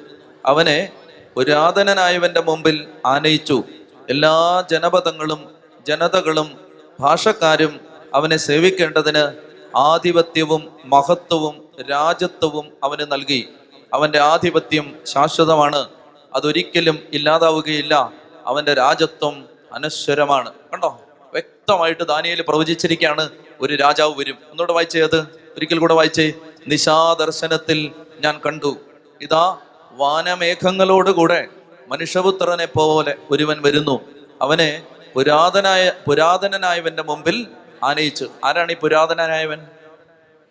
അവനെ 0.46 0.90
പുരാതനനായവന്റെ 1.36 2.42
മുമ്പിൽ 2.42 2.88
ആനയിച്ചു. 3.06 3.64
എല്ലാ 4.10 4.64
ജനപദങ്ങളും 4.72 5.52
ജനതകളും 5.88 6.58
ഭാഷക്കാരും 7.00 7.80
അവനെ 8.14 8.38
സേവിക്കേണ്ടതിന് 8.38 9.34
ആധിപത്യവും 9.78 10.78
മഹത്വവും 10.86 11.70
രാജത്വവും 11.92 12.72
അവന് 12.84 13.12
നൽകി. 13.12 13.50
അവന്റെ 13.94 14.20
ആധിപത്യം 14.20 15.00
ശാശ്വതമാണ്. 15.06 15.90
അതൊരിക്കലും 16.34 17.00
ഇല്ലാതാവുകയില്ല. 17.14 18.12
അവന്റെ 18.46 18.74
രാജത്വം 18.74 19.46
അനശ്വരമാണ്. 19.74 20.54
കണ്ടോ? 20.74 21.02
വ്യക്തമായിട്ട് 21.34 22.04
ദാനിയേൽ 22.04 22.42
പ്രവചിച്ചിരിക്കുകയാണ് 22.48 23.30
ഒരു 23.62 23.76
രാജാവ് 23.76 24.20
വരും. 24.20 24.34
ഒന്നുകൂടെ 24.34 24.74
വായിച്ചേ 24.74 25.02
അത്. 25.02 25.20
ഒരിക്കൽ 25.56 25.80
കൂടെ 25.80 25.94
വായിച്ചേ. 25.94 26.34
നിശാദർശനത്തിൽ 26.68 27.92
ഞാൻ 28.20 28.42
കണ്ടു. 28.46 28.78
ഇതാ 29.22 29.58
വാനമേഘങ്ങളോടുകൂടെ 30.02 31.48
മനുഷ്യപുത്രനെ 31.88 32.66
പോലെ 32.66 33.16
ഒരുവൻ 33.32 33.62
വരുന്നു. 33.62 34.02
അവനെ 34.42 34.86
പുരാതനായ 35.16 35.92
പുരാതനനായവന്റെ 36.08 37.04
മുമ്പിൽ 37.04 37.48
ആനയിച്ചു. 37.84 38.30
ആരാണ് 38.46 38.72
ഈ 38.72 38.76
പുരാതനനായവൻ? 38.76 39.68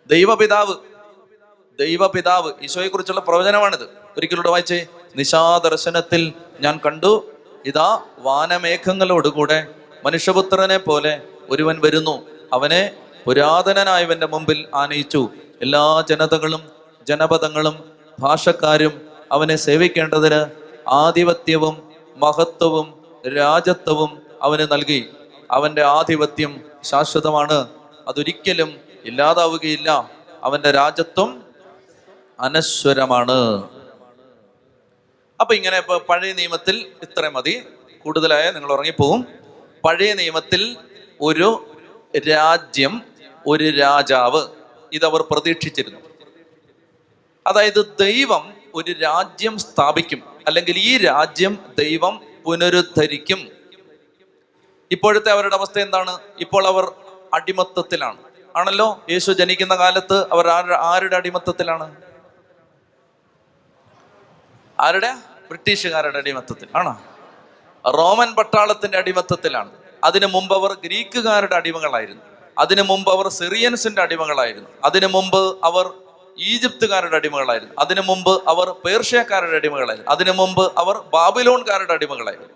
ദൈവപിതാവ്. 0.07 0.75
ദൈവപിതാവ്. 1.79 2.53
ഈശോയെ 2.61 2.87
കുറിച്ചുള്ള 2.87 3.19
പ്രവചനമാണിത്. 3.19 3.83
ഒരിക്കലൂടെ 4.17 4.49
വായിച്ചേ. 4.49 4.87
നിശാദർശനത്തിൽ 5.15 6.33
ഞാൻ 6.59 6.79
കണ്ടു. 6.85 7.31
ഇതാ 7.65 8.01
വാനമേഘങ്ങളോടുകൂടെ 8.19 9.67
മനുഷ്യപുത്രനെ 10.05 10.77
പോലെ 10.77 11.21
ഒരുവൻ 11.49 11.79
വരുന്നു. 11.83 12.23
അവനെ 12.53 12.91
പുരാതനനായവന്റെ 13.25 14.27
മുമ്പിൽ 14.27 14.67
ആനയിച്ചു. 14.75 15.29
എല്ലാ 15.61 16.03
ജനതകളും 16.09 16.69
ജനപദങ്ങളും 17.07 17.91
ഭാഷക്കാരും 18.19 19.10
അവനെ 19.31 19.55
സേവിക്കേണ്ടതിന് 19.55 20.45
ആധിപത്യവും 20.87 21.91
മഹത്വവും 22.15 23.05
രാജത്വവും 23.37 24.21
അവന് 24.41 24.67
നൽകി. 24.71 25.09
അവന്റെ 25.51 25.81
ആധിപത്യം 25.81 26.61
ശാശ്വതമാണ്. 26.83 27.69
അതൊരിക്കലും 28.07 28.79
ഇല്ലാതാവുകയില്ല. 29.05 30.11
അവന്റെ 30.43 30.71
രാജത്വം 30.71 31.43
അനശ്വരമാണ്. 32.39 33.69
അപ്പൊ 35.41 35.55
ഇങ്ങനെ 35.55 35.77
ഇപ്പൊ 35.77 35.97
പഴയ 35.97 36.33
നിയമത്തിൽ 36.33 36.91
ഇത്ര 37.01 37.29
മതി. 37.29 37.63
കൂടുതലായ 38.03 38.51
നിങ്ങൾ 38.51 38.71
ഉറങ്ങിപ്പോവും. 38.71 39.27
പഴയ 39.85 40.13
നിയമത്തിൽ 40.13 40.77
ഒരു 41.21 41.65
രാജ്യം 42.29 43.01
ഒരു 43.47 43.69
രാജാവ് 43.69 44.47
ഇതവർ 44.93 45.21
പ്രതീക്ഷിച്ചിരുന്നു. 45.31 45.99
അതായത് 47.47 47.95
ദൈവം 47.99 48.50
ഒരു 48.75 48.91
രാജ്യം 48.91 49.57
സ്ഥാപിക്കും. 49.57 50.23
അല്ലെങ്കിൽ 50.47 50.73
ഈ 50.77 50.97
രാജ്യം 50.97 51.59
ദൈവം 51.77 52.21
പുനരുദ്ധരിക്കും. 52.45 53.47
ഇപ്പോഴത്തെ 54.91 55.31
അവരുടെ 55.31 55.55
അവസ്ഥ 55.55 55.79
എന്താണ്? 55.79 56.19
ഇപ്പോൾ 56.39 56.67
അവർ 56.67 56.91
അടിമത്തത്തിലാണ്. 57.33 58.17
ആണല്ലോ? 58.55 59.03
യേശു 59.09 59.31
ജനിക്കുന്ന 59.31 59.75
കാലത്ത് 59.75 60.25
അവർ 60.31 60.47
ആരുടെ 60.73 61.15
അടിമത്തത്തിലാണ്? 61.15 61.95
ആരുടെ? 64.79 65.13
ബ്രിട്ടീഷുകാരുടെ 65.47 66.17
അടിമത്തത്തിൽ. 66.17 66.67
ആണോ? 66.75 67.01
റോമൻ 67.87 68.35
പട്ടാളത്തിന്റെ 68.35 68.97
അടിമത്തത്തിലാണ്. 68.97 69.71
അതിനു 70.03 70.25
മുമ്പ് 70.25 70.55
അവർ 70.55 70.73
ഗ്രീക്കുകാരുടെ 70.73 71.55
അടിമകളായിരുന്നു. 71.55 72.21
അതിനു 72.59 72.81
മുമ്പ് 72.81 73.11
അവർ 73.11 73.29
സിറിയൻസിന്റെ 73.29 74.01
അടിമകളായിരുന്നു. 74.01 74.69
അതിനു 74.83 75.07
മുമ്പ് 75.07 75.57
അവർ 75.63 75.93
ഈജിപ്തുകാരുടെ 76.39 77.15
അടിമകളായിരുന്നു. 77.15 77.73
അതിനു 77.79 78.01
മുമ്പ് 78.01 78.49
അവർ 78.49 78.69
പേർഷ്യക്കാരുടെ 78.69 79.55
അടിമകളായിരുന്നു. 79.55 80.11
അതിനു 80.11 80.31
മുമ്പ് 80.31 80.71
അവർ 80.77 80.97
ബാബിലോൺകാരുടെ 80.97 81.93
അടിമകളായിരുന്നു. 81.93 82.49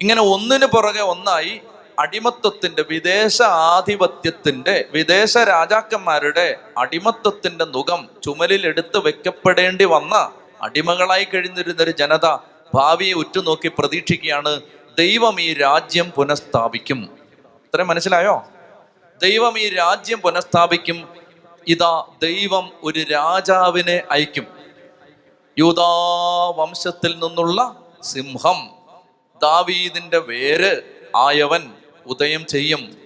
ഇങ്ങനെ 0.00 0.22
ഒന്നിനു 0.22 0.66
പുറകെ 0.66 1.00
ഒന്നായി 1.00 1.60
അടിമത്വത്തിന്റെ 1.98 2.84
വിദേശ 2.90 3.42
ആധിപത്യത്തിന്റെ 3.42 4.84
വിദേശ 4.92 5.38
രാജാക്കന്മാരുടെ 5.38 6.58
അടിമത്വത്തിന്റെ 6.78 7.64
മുഖം 7.64 8.08
ചുമലിൽ 8.24 8.66
എടുത്ത് 8.66 8.98
വെക്കപ്പെടേണ്ടി 8.98 9.84
വന്ന 9.84 10.32
അടിമകളായി 10.62 11.24
കഴിഞ്ഞിരുന്ന 11.24 11.82
ഒരു 11.82 11.90
ജനത 11.90 12.36
ഭാവിയെ 12.74 13.12
ഉറ്റുനോക്കി 13.12 13.72
പ്രതീക്ഷിക്കുകയാണ് 13.78 14.60
ദൈവം 14.98 15.40
ഈ 15.40 15.54
രാജ്യം 15.54 16.10
പുനഃസ്ഥാപിക്കും. 16.10 17.18
ഇത്രയും 17.64 17.88
മനസ്സിലായോ? 17.88 18.44
ദൈവം 19.22 19.58
ഈ 19.58 19.68
രാജ്യം 19.68 20.18
പുനഃസ്ഥാപിക്കും. 20.18 21.19
ഇതാ 21.68 22.04
ദൈവം 22.22 22.70
ഒരു 22.82 23.00
രാജാവിനെ 23.00 24.02
അയക്കും. 24.10 24.46
യൂതാ 25.58 25.90
വംശത്തിൽ 26.56 27.12
നിന്നുള്ള 27.12 27.76
സിംഹം 28.02 28.70
ദാവീദിന്റെ 29.42 30.18
വേര് 30.18 30.82
ആയവൻ 31.16 31.72
ഉദയം 32.06 32.46
ചെയ്യും. 32.46 32.96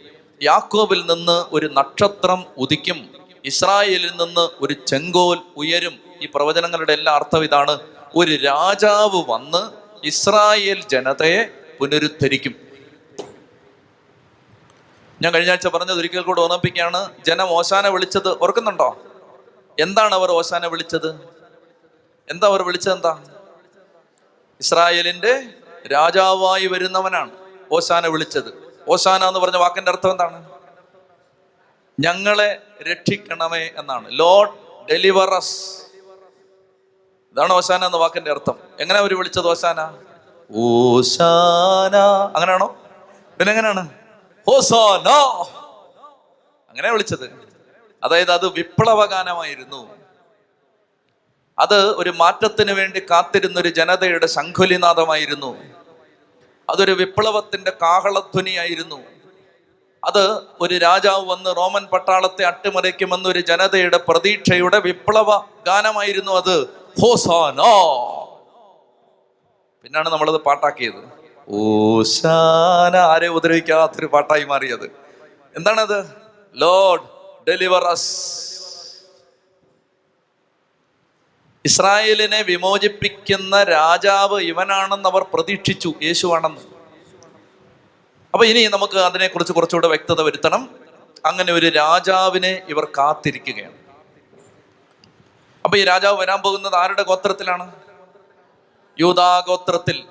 യാക്കോബിൽ 0.43 1.15
നിന്ന് 1.15 1.45
ഒരു 1.55 1.67
നക്ഷത്രം 1.67 2.45
ഉദിക്കും. 2.59 3.11
ഇസ്രായേലിൽ 3.45 4.11
നിന്ന് 4.11 4.49
ഒരു 4.61 4.75
ചെങ്കോൽ 4.87 5.41
ഉയരും. 5.57 6.01
ഈ 6.23 6.29
പ്രവചനങ്ങളുടെ 6.35 6.93
എല്ലാ 6.93 7.15
അർത്ഥം 7.15 7.45
ഇതാണ്. 7.45 7.79
ഒരു 8.17 8.35
രാജാവ് 8.35 9.23
വന്ന് 9.29 9.71
ഇസ്രായേൽ 10.07 10.85
ജനതയെ 10.89 11.45
പുനരുദ്ധരിക്കും. 11.81 12.64
ഞാൻ 15.25 15.33
കഴിഞ്ഞ 15.35 15.51
ആഴ്ച 15.51 15.67
പറഞ്ഞത് 15.67 15.99
ഒരിക്കൽ 15.99 16.21
കൂടെ 16.21 16.41
ഓർമ്മിപ്പിക്കുകയാണ്. 16.41 17.11
ജനം 17.27 17.47
ഓശാന 17.51 17.89
വിളിച്ചത് 17.89 18.29
ഓർക്കുന്നുണ്ടോ? 18.29 18.97
എന്താണ് 19.81 20.15
അവർ 20.15 20.31
ഓശാന 20.31 20.67
വിളിച്ചത്? 20.67 21.09
എന്താ 22.31 22.47
അവർ 22.47 22.63
വിളിച്ചത് 22.63 22.93
എന്താ? 22.93 23.25
ഇസ്രായേലിന്റെ 24.61 25.45
രാജാവായി 25.93 26.67
വരുന്നവനാണ് 26.67 27.31
ഓശാന 27.73 28.07
വിളിച്ചത്. 28.07 28.51
ഓശാന 28.89 29.25
എന്ന് 29.25 29.41
പറഞ്ഞ 29.41 29.57
വാക്കിന്റെ 29.57 29.91
അർത്ഥം 29.91 30.11
എന്താണ്? 30.11 30.51
ഞങ്ങളെ 32.01 32.63
രക്ഷിക്കണമേ 32.91 33.71
എന്നാണ്. 33.77 34.07
ലോഡ് 34.11 34.51
ഡെലിവറസ് 34.91 35.83
ഇതാണ് 37.33 37.53
ഓശാന 37.53 37.85
എന്ന 37.85 37.97
വാക്കിന്റെ 37.97 38.31
അർത്ഥം. 38.31 38.59
എങ്ങനെ 38.81 38.99
അവർ 38.99 39.19
വിളിച്ചത് 39.19 39.49
ഓശാന? 39.49 39.99
ഓശാന. 40.57 41.97
അങ്ങനെയാണോ? 42.37 42.77
പിന്നെ 43.39 43.51
എങ്ങനെയാണ് 43.53 44.04
ഹോസാന. 44.47 45.09
അങ്ങനെ 46.71 46.91
വിളിച്ചത്. 46.91 47.49
അതായത് 48.05 48.31
അത് 48.31 48.47
വിപ്ലവഗാനമായിരുന്നു. 48.47 49.95
അത് 51.59 51.87
ഒരു 51.87 52.11
മാറ്റത്തിന് 52.11 52.73
വേണ്ടി 52.73 53.01
കാത്തിരുന്ന 53.01 53.61
ഒരു 53.61 53.69
ജനതയുടെ 53.69 54.27
ശംഖുലിനാഥമായിരുന്നു. 54.27 55.57
അതൊരു 56.71 56.93
വിപ്ലവത്തിന്റെ 56.93 57.73
കാഹളധ്വനിയായിരുന്നു. 57.83 59.03
അത് 60.05 60.41
ഒരു 60.61 60.79
രാജാവ് 60.79 61.31
വന്ന് 61.31 61.57
റോമൻ 61.57 61.87
പട്ടാളത്തെ 61.87 62.45
അട്ടിമറിക്കുമെന്ന് 62.45 63.29
ഒരു 63.29 63.39
ജനതയുടെ 63.39 63.97
പ്രതീക്ഷയുടെ 63.97 64.79
വിപ്ലവ 64.79 65.39
ഗാനമായിരുന്നു 65.39 66.33
അത്. 66.33 66.65
ഹോസാനോ. 67.03 67.73
പിന്നാണ് 69.83 70.09
നമ്മളത് 70.09 70.37
പാട്ടാക്കിയത്. 70.37 71.24
ഓശാന 71.49 72.97
ആരെ 72.97 73.29
ഉപദ്രവിക്കാത്തൊരു 73.29 74.07
പാട്ടായി 74.07 74.45
മാറിയത്? 74.45 74.85
എന്താണത്? 75.57 76.07
Lord 76.55 77.03
deliver 77.49 77.85
us. 77.85 78.45
ഇസ്രായേലിനെ 81.65 82.43
വിമോചിപ്പിക്കുന്ന 82.43 83.63
രാജാവ് 83.63 84.41
ഇവനാണെന്ന് 84.41 85.09
അവർ 85.09 85.27
പ്രതീക്ഷിച്ചു 85.35 85.95
യേശുവാണെന്ന്. 86.03 86.61
അപ്പൊ 88.35 88.45
ഇനി 88.45 88.67
നമുക്ക് 88.67 88.99
അതിനെക്കുറിച്ച് 88.99 89.53
കുറച്ചുകൂടെ 89.53 89.89
വ്യക്തത 89.89 90.21
വരുത്തണം. 90.21 90.71
അങ്ങനെ 91.25 91.53
ഒരു 91.53 91.69
രാജാവിനെ 91.69 92.63
ഇവർ 92.69 92.85
കാത്തിരിക്കുകയാണ്. 92.85 93.75
അപ്പൊ 95.65 95.79
ഈ 95.79 95.85
രാജാവ് 95.85 96.19
വരാൻ 96.19 96.43
പോകുന്നത് 96.43 96.75
ആരുടെ 96.75 97.03
ഗോത്രത്തിലാണ്? 97.03 97.73
യൂതാ 99.01 99.45
ഗോത്രത്തിൽ. 99.47 100.05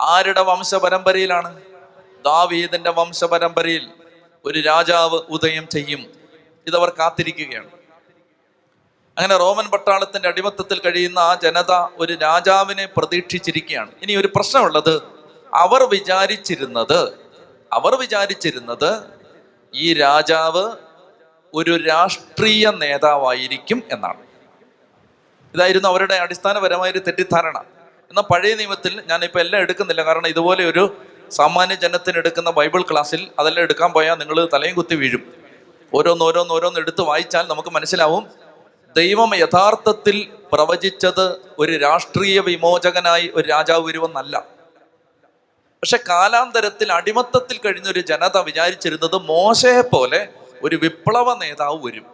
ആരുടെ 0.00 0.40
വംശപരമ്പരയിലാണ്? 0.40 1.62
ദാവീദിന്റെ 2.24 2.90
വംശപരമ്പരയിൽ 2.90 3.88
ഒരു 4.44 4.60
രാജാവ് 4.60 5.14
ഉദയം 5.14 5.68
ചെയ്യും. 5.68 6.06
ഇതവർ 6.66 6.92
കാത്തിരിക്കുകയാണ്. 6.98 7.70
അങ്ങനെ 9.18 9.36
റോമൻ 9.36 9.66
പട്ടാളത്തിന്റെ 9.66 10.28
അടിമത്തത്തിൽ 10.28 10.78
കഴിയുന്ന 10.78 11.18
ആ 11.18 11.34
ജനത 11.34 11.70
ഒരു 11.96 12.12
രാജാവിനെ 12.12 12.88
പ്രതീക്ഷിച്ചിരിക്കുകയാണ്. 12.96 13.90
ഇനി 14.02 14.16
ഒരു 14.16 14.28
പ്രശ്നമുള്ളത് 14.36 15.02
അവർ 15.54 15.82
വിചാരിച്ചിരുന്നത് 15.82 17.12
അവർ 17.72 17.94
വിചാരിച്ചിരുന്നത് 17.94 19.02
ഈ 19.74 19.94
രാജാവ് 19.94 20.72
ഒരു 21.54 21.76
രാഷ്ട്രീയ 21.76 22.70
നേതാവായിരിക്കും 22.70 23.82
എന്നാണ്. 23.92 24.26
ഇതായിരുന്നു 25.54 25.88
അവരുടെ 25.88 26.14
അടിസ്ഥാനപരമായ 26.14 26.90
ഒരു 26.90 26.98
തെറ്റിദ്ധാരണ. 26.98 27.64
എന്നാൽ 28.10 28.22
പഴയ 28.22 28.54
നിയമത്തിൽ 28.54 29.02
ഞാനിപ്പോൾ 29.06 29.40
എല്ലാം 29.40 29.62
എടുക്കുന്നില്ല. 29.62 30.02
കാരണം 30.02 30.26
ഇതുപോലെ 30.26 30.64
ഒരു 30.64 30.96
സാമാന്യ 31.30 31.74
ജനത്തിന് 31.74 32.18
എടുക്കുന്ന 32.18 32.50
ബൈബിൾ 32.50 32.82
ക്ലാസ്സിൽ 32.82 33.28
അതെല്ലാം 33.38 33.62
എടുക്കാൻ 33.62 33.92
പോയാൽ 33.92 34.14
നിങ്ങൾ 34.14 34.48
തലയും 34.52 34.74
കുത്തി 34.74 34.94
വീഴും. 34.94 35.34
ഓരോന്ന് 35.94 36.24
ഓരോന്ന് 36.24 36.54
ഓരോന്ന് 36.54 36.80
എടുത്ത് 36.80 37.00
വായിച്ചാൽ 37.00 37.46
നമുക്ക് 37.48 37.68
മനസ്സിലാവും 37.68 38.26
ദൈവം 38.96 39.34
യഥാർത്ഥത്തിൽ 39.34 40.28
പ്രവചിച്ചത് 40.52 41.36
ഒരു 41.58 41.76
രാഷ്ട്രീയ 41.76 42.40
വിമോചകനായി 42.40 43.32
ഒരു 43.34 43.48
രാജാവ് 43.48 43.86
വരുമെന്നല്ല 43.86 44.38
പക്ഷെ 45.82 45.98
കാലാന്തരത്തിൽ 46.08 46.92
അടിമത്തത്തിൽ 46.92 47.58
കഴിഞ്ഞ 47.58 47.88
ഒരു 47.88 48.00
ജനത 48.00 48.38
വിചാരിച്ചിരുന്നത് 48.38 49.14
മോശയെ 49.14 49.80
പോലെ 49.80 50.28
ഒരു 50.62 50.76
വിപ്ലവ 50.76 51.34
നേതാവ് 51.34 51.86
വരും. 51.86 52.06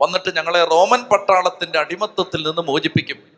വന്നിട്ട് 0.00 0.36
ഞങ്ങളെ 0.36 0.64
റോമൻ 0.64 1.04
പട്ടാളത്തിന്റെ 1.04 1.78
അടിമത്തത്തിൽ 1.78 2.46
നിന്ന് 2.46 2.62
മോചിപ്പിക്കും. 2.62 3.31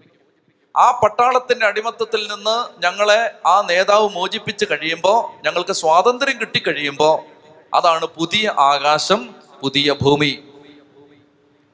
ആ 0.76 0.90
പട്ടാളത്തിന്റെ 0.90 1.66
അടിമത്തത്തിൽ 1.66 2.28
നിന്ന് 2.28 2.84
ഞങ്ങളെ 2.84 3.34
ആ 3.46 3.60
നേതാവ് 3.60 4.08
മോചിപ്പിച്ച് 4.08 4.64
കഴിയുമ്പോൾ 4.70 5.46
ഞങ്ങൾക്ക് 5.46 5.72
സ്വാതന്ത്ര്യം 5.72 6.40
കിട്ടിക്കഴിയുമ്പോൾ 6.40 7.22
അതാണ് 7.76 8.06
പുതിയ 8.06 8.54
ആകാശം 8.58 9.34
പുതിയ 9.62 9.92
ഭൂമി. 10.02 10.44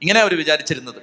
ഇങ്ങനെ 0.03 0.21
അവർ 0.21 0.37
വിചാരിച്ചിരുന്നത്. 0.37 0.95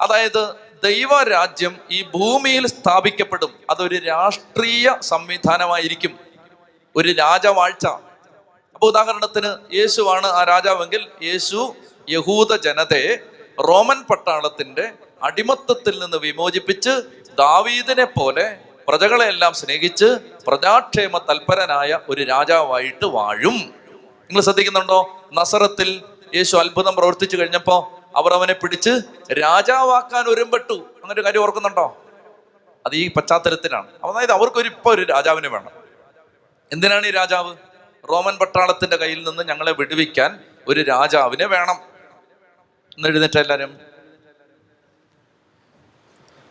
അതായത് 0.00 0.54
ദൈവരാജ്യം 0.84 1.76
ഈ 1.90 2.02
ഭൂമിയിൽ 2.02 2.66
സ്ഥാപിക്കപ്പെടും. 2.66 3.52
അതൊരു 3.70 3.96
രാഷ്ട്രീയ 3.96 4.96
സംവിധാനമായിരിക്കും. 5.00 6.18
ഒരു 6.96 7.12
രാജവാഴ്ച. 7.12 7.86
അപ്പൊ 8.74 8.86
ഉദാഹരണത്തിന് 8.86 9.74
യേശുവാണ് 9.74 10.26
ആ 10.26 10.44
രാജാവെങ്കിൽ 10.44 11.08
യേശു 11.22 11.74
യഹൂദ 12.10 12.56
ജനതയെ 12.56 13.16
റോമൻ 13.68 14.02
പട്ടാളത്തിന്റെ 14.02 14.92
അടിമത്തത്തിൽ 15.22 15.98
നിന്ന് 15.98 16.16
വിമോചിപ്പിച്ച് 16.16 17.21
ദാവീദിനെ 17.38 18.04
പോലെ 18.04 18.58
പ്രജകളെല്ലാം 18.88 19.52
സ്നേഹിച്ച് 19.52 20.18
പ്രജാക്ഷേമ 20.46 21.18
തൽപരനായ 21.18 22.00
ഒരു 22.08 22.22
രാജാവായിട്ട് 22.22 23.04
വാഴും. 23.04 23.56
നിങ്ങൾ 24.22 24.40
ശ്രദ്ധിക്കുന്നുണ്ടോ? 24.40 25.24
നസറത്തിൽ 25.34 26.02
യേശു 26.34 26.56
അത്ഭുതം 26.56 26.94
പ്രവർത്തിച്ചു 26.94 27.36
കഴിഞ്ഞപ്പോ 27.36 28.00
അവർ 28.16 28.32
അവനെ 28.32 28.52
പിടിച്ച് 28.52 28.90
രാജാവാക്കാൻ 29.32 30.24
ഒരുമ്പെട്ടു. 30.24 30.72
അങ്ങനെ 30.72 31.12
ഒരു 31.12 31.24
കാര്യം 31.24 31.42
ഓർക്കുന്നുണ്ടോ? 31.42 31.96
അത് 32.86 32.94
ഈ 32.94 33.08
പശ്ചാത്തലത്തിലാണ്. 33.08 33.86
അതായത് 34.04 34.32
അവർക്കൊരു 34.32 34.68
ഇപ്പൊ 34.68 34.94
ഒരു 34.94 35.02
രാജാവിനെ 35.02 35.48
വേണം. 35.48 35.70
എന്തിനാണ് 36.72 37.06
ഈ 37.06 37.10
രാജാവ്? 37.10 37.56
റോമൻ 38.10 38.38
പട്ടാളത്തിന്റെ 38.38 38.96
കയ്യിൽ 38.96 39.28
നിന്ന് 39.28 39.42
ഞങ്ങളെ 39.48 39.72
വിടുവിക്കാൻ 39.72 40.40
ഒരു 40.68 40.82
രാജാവിനെ 40.82 41.46
വേണം. 41.46 41.76
എന്ന് 42.96 43.08
എഴുന്നേറ്റ 43.08 43.38
എല്ലാരും 43.38 43.91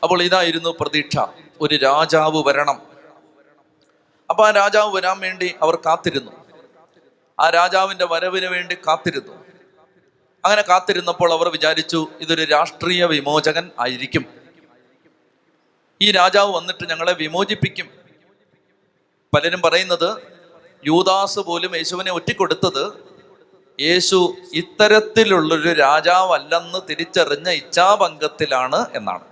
അപ്പോൾ 0.04 0.24
ഇതായിരുന്നു 0.24 0.76
പ്രതീക്ഷ. 0.80 1.18
ഒരു 1.62 1.76
രാജാവ് 1.76 2.44
വരണം. 2.46 2.82
അപ്പൊ 4.30 4.48
ആ 4.48 4.52
രാജാവ് 4.52 4.96
വരാൻ 4.96 5.20
വേണ്ടി 5.20 5.56
അവർ 5.62 5.76
കാത്തിരുന്നു. 5.76 6.32
ആ 7.40 7.50
രാജാവിന്റെ 7.50 8.06
വരവിന് 8.06 8.46
വേണ്ടി 8.46 8.76
കാത്തിരുന്നു. 8.76 9.34
അങ്ങനെ 10.46 10.62
കാത്തിരുന്നപ്പോൾ 10.62 11.32
അവർ 11.32 11.50
വിചാരിച്ചു 11.50 12.08
ഇതൊരു 12.22 12.44
രാഷ്ട്രീയ 12.44 13.06
വിമോചകൻ 13.06 13.72
ആയിരിക്കും. 13.80 14.26
ഈ 16.02 16.12
രാജാവ് 16.12 16.56
വന്നിട്ട് 16.56 16.90
ഞങ്ങളെ 16.90 17.14
വിമോചിപ്പിക്കും. 17.14 17.90
പലരും 19.34 19.62
പറയുന്നത് 19.62 20.18
യൂദാസ് 20.86 21.40
പോലും 21.40 21.76
യേശുവിനെ 21.76 22.12
ഒറ്റിക്കൊടുത്തത് 22.12 22.94
യേശു 23.82 24.36
ഇത്തരത്തിലുള്ളൊരു 24.54 25.74
രാജാവല്ലെന്ന് 25.74 26.80
തിരിച്ചറിഞ്ഞ 26.90 27.50
ഇച്ഛാഭംഗത്തിലാണ് 27.50 28.86
എന്നാണ്. 28.96 29.31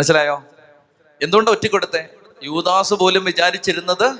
മനസ്സിലായോ? 0.00 0.44
എന്തുകൊണ്ട് 1.22 1.50
ഒറ്റിക്കൊടുത്തേ? 1.50 2.08
യൂദാസ് 2.42 2.94
പോലും 2.94 3.24
വിചാരിച്ചിരുന്നത് 3.24 4.12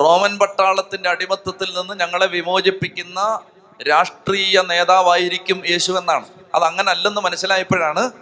റോമൻ 0.00 0.38
പട്ടാളത്തിന്റെ 0.38 1.08
അടിമത്തത്തിൽ 1.08 1.74
നിന്ന് 1.80 2.00
ഞങ്ങളെ 2.00 2.26
വിമോചിപ്പിക്കുന്ന 2.26 3.40
രാഷ്ട്രീയ 3.88 4.62
നേതാവായിരിക്കും 4.62 5.62
യേശു 5.66 5.92
എന്നാണ്. 5.92 6.26
അത് 6.54 6.64
അങ്ങനെ 6.64 6.90
അല്ലെന്ന് 6.90 7.20
മനസ്സിലായപ്പോഴാണ് 7.20 8.12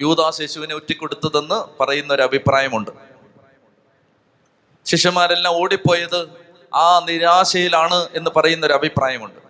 യൂദാസ് 0.00 0.40
യേശുവിനെ 0.40 0.74
ഒറ്റിക്കൊടുത്തതെന്ന് 0.74 1.82
പറയുന്ന 1.82 2.12
ഒരു 2.12 2.22
അഭിപ്രായമുണ്ട്. 2.22 2.90
ശിഷ്യന്മാരെല്ലാം 4.86 5.54
ഓടിപ്പോയത് 5.54 6.28
ആ 6.74 6.98
നിരാശയിലാണ് 6.98 8.08
എന്ന് 8.14 8.30
പറയുന്ന 8.36 8.66
ഒരു 8.66 8.72
അഭിപ്രായമുണ്ട്. 8.72 9.40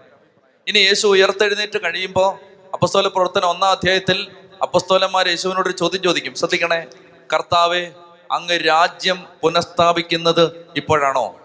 ഇനി 0.68 0.78
യേശു 0.78 1.06
ഉയർത്തെഴുന്നേറ്റ് 1.06 1.82
കഴിയുമ്പോൾ 1.82 2.38
അപ്പസ്തോല 2.72 3.08
പ്രവർത്തനം 3.08 3.48
ഒന്നാം 3.48 3.70
അധ്യായത്തിൽ 3.70 4.30
അപ്പസ്തോലന്മാർ 4.62 5.28
യേശുവിനോട് 5.28 5.68
ഒരു 5.68 5.76
ചോദ്യം 5.76 6.02
ചോദിക്കും. 6.02 6.34
ശ്രദ്ധിക്കണേ. 6.34 6.86
കർത്താവെ 7.32 7.92
അങ്ങ് 8.32 8.58
രാജ്യം 8.66 9.26
പുനഃസ്ഥാപിക്കുന്നത് 9.42 10.66
ഇപ്പോഴാണോ? 10.76 11.36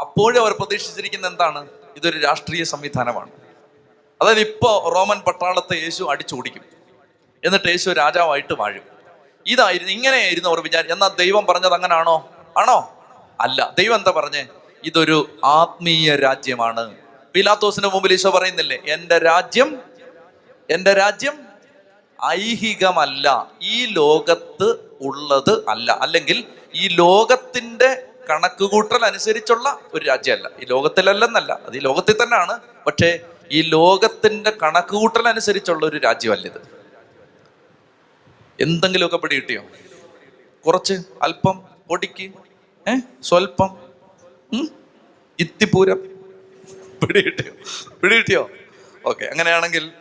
അപ്പോഴും 0.00 0.40
അവർ 0.40 0.52
പ്രതീക്ഷിച്ചിരിക്കുന്ന 0.52 1.26
എന്താണ്? 1.26 1.68
ഇതൊരു 1.96 2.18
രാഷ്ട്രീയ 2.18 2.64
സംവിധാനമാണ്. 2.64 3.30
അതായത് 4.22 4.40
ഇപ്പോ 4.40 4.92
റോമൻ 4.94 5.20
പട്ടാളത്തെ 5.20 5.74
യേശു 5.74 6.04
അടിച്ചോടിക്കും. 6.04 6.64
എന്നിട്ട് 7.44 7.68
യേശു 7.68 7.90
രാജാവായിട്ട് 7.90 8.54
വാഴും. 8.54 8.82
ഇതായിരുന്നു 9.46 9.92
ഇങ്ങനെയായിരുന്നു 9.92 10.48
അവർ 10.48 10.60
വിചാരിച്ചു 10.60 10.94
എന്നാൽ 10.94 11.08
ദൈവം 11.08 11.46
പറഞ്ഞത് 11.46 11.74
അങ്ങനാണോ? 11.74 12.28
ആണോ? 12.58 12.94
അല്ല. 13.40 13.74
ദൈവം 13.78 13.96
എന്താ 13.96 14.12
പറഞ്ഞേ? 14.16 14.46
ഇതൊരു 14.84 15.38
ആത്മീയ 15.44 16.16
രാജ്യമാണ്. 16.16 16.96
പിലാത്തോസിന് 17.34 17.86
മുമ്പിൽ 17.86 18.12
ഈശോ 18.12 18.30
പറയുന്നില്ലേ? 18.30 18.78
എന്റെ 18.88 19.18
രാജ്യം 19.18 19.82
എന്റെ 20.70 20.94
രാജ്യം 20.94 21.47
ഐഹികമല്ല. 22.26 23.52
ഈ 23.62 23.86
ലോകത്ത് 23.86 24.96
ഉള്ളത് 25.00 25.64
അല്ല. 25.68 25.92
അല്ലെങ്കിൽ 25.92 26.44
ഈ 26.74 26.88
ലോകത്തിന്റെ 26.88 28.02
കണക്കുകൂട്ടൽ 28.30 29.04
അനുസരിച്ചുള്ള 29.04 29.78
ഒരു 29.94 30.04
രാജ്യമല്ല. 30.04 30.50
ഈ 30.62 30.64
ലോകത്തിലല്ലെന്നല്ല. 30.64 31.60
അത് 31.66 31.76
ഈ 31.76 31.78
ലോകത്തിൽ 31.78 32.22
തന്നെയാണ്. 32.22 32.60
പക്ഷേ 32.86 33.20
ഈ 33.52 33.62
ലോകത്തിന്റെ 33.62 34.50
കണക്കുകൂട്ടൽ 34.50 35.28
അനുസരിച്ചുള്ള 35.28 35.86
ഒരു 35.86 35.96
രാജ്യമല്ല 35.96 36.46
ഇത് 36.46 36.78
എന്തെങ്കിലുമൊക്കെ 38.60 39.16
പിടി 39.16 39.36
കിട്ടിയോ 39.36 39.62
കുറച്ച്? 40.66 40.94
അല്പം? 41.22 41.62
പൊടിക്ക്? 41.88 42.30
ഏ? 42.88 42.92
സ്വൽപ്പം? 43.22 43.76
ഇത്തിപ്പൂരം? 45.40 45.98
പിടി 47.02 47.20
കിട്ടിയോ 47.20 47.52
പിടി 48.02 48.16
കിട്ടിയോ 48.16 48.50
ഓക്കെ. 49.06 49.24
അങ്ങനെയാണെങ്കിൽ 49.24 49.92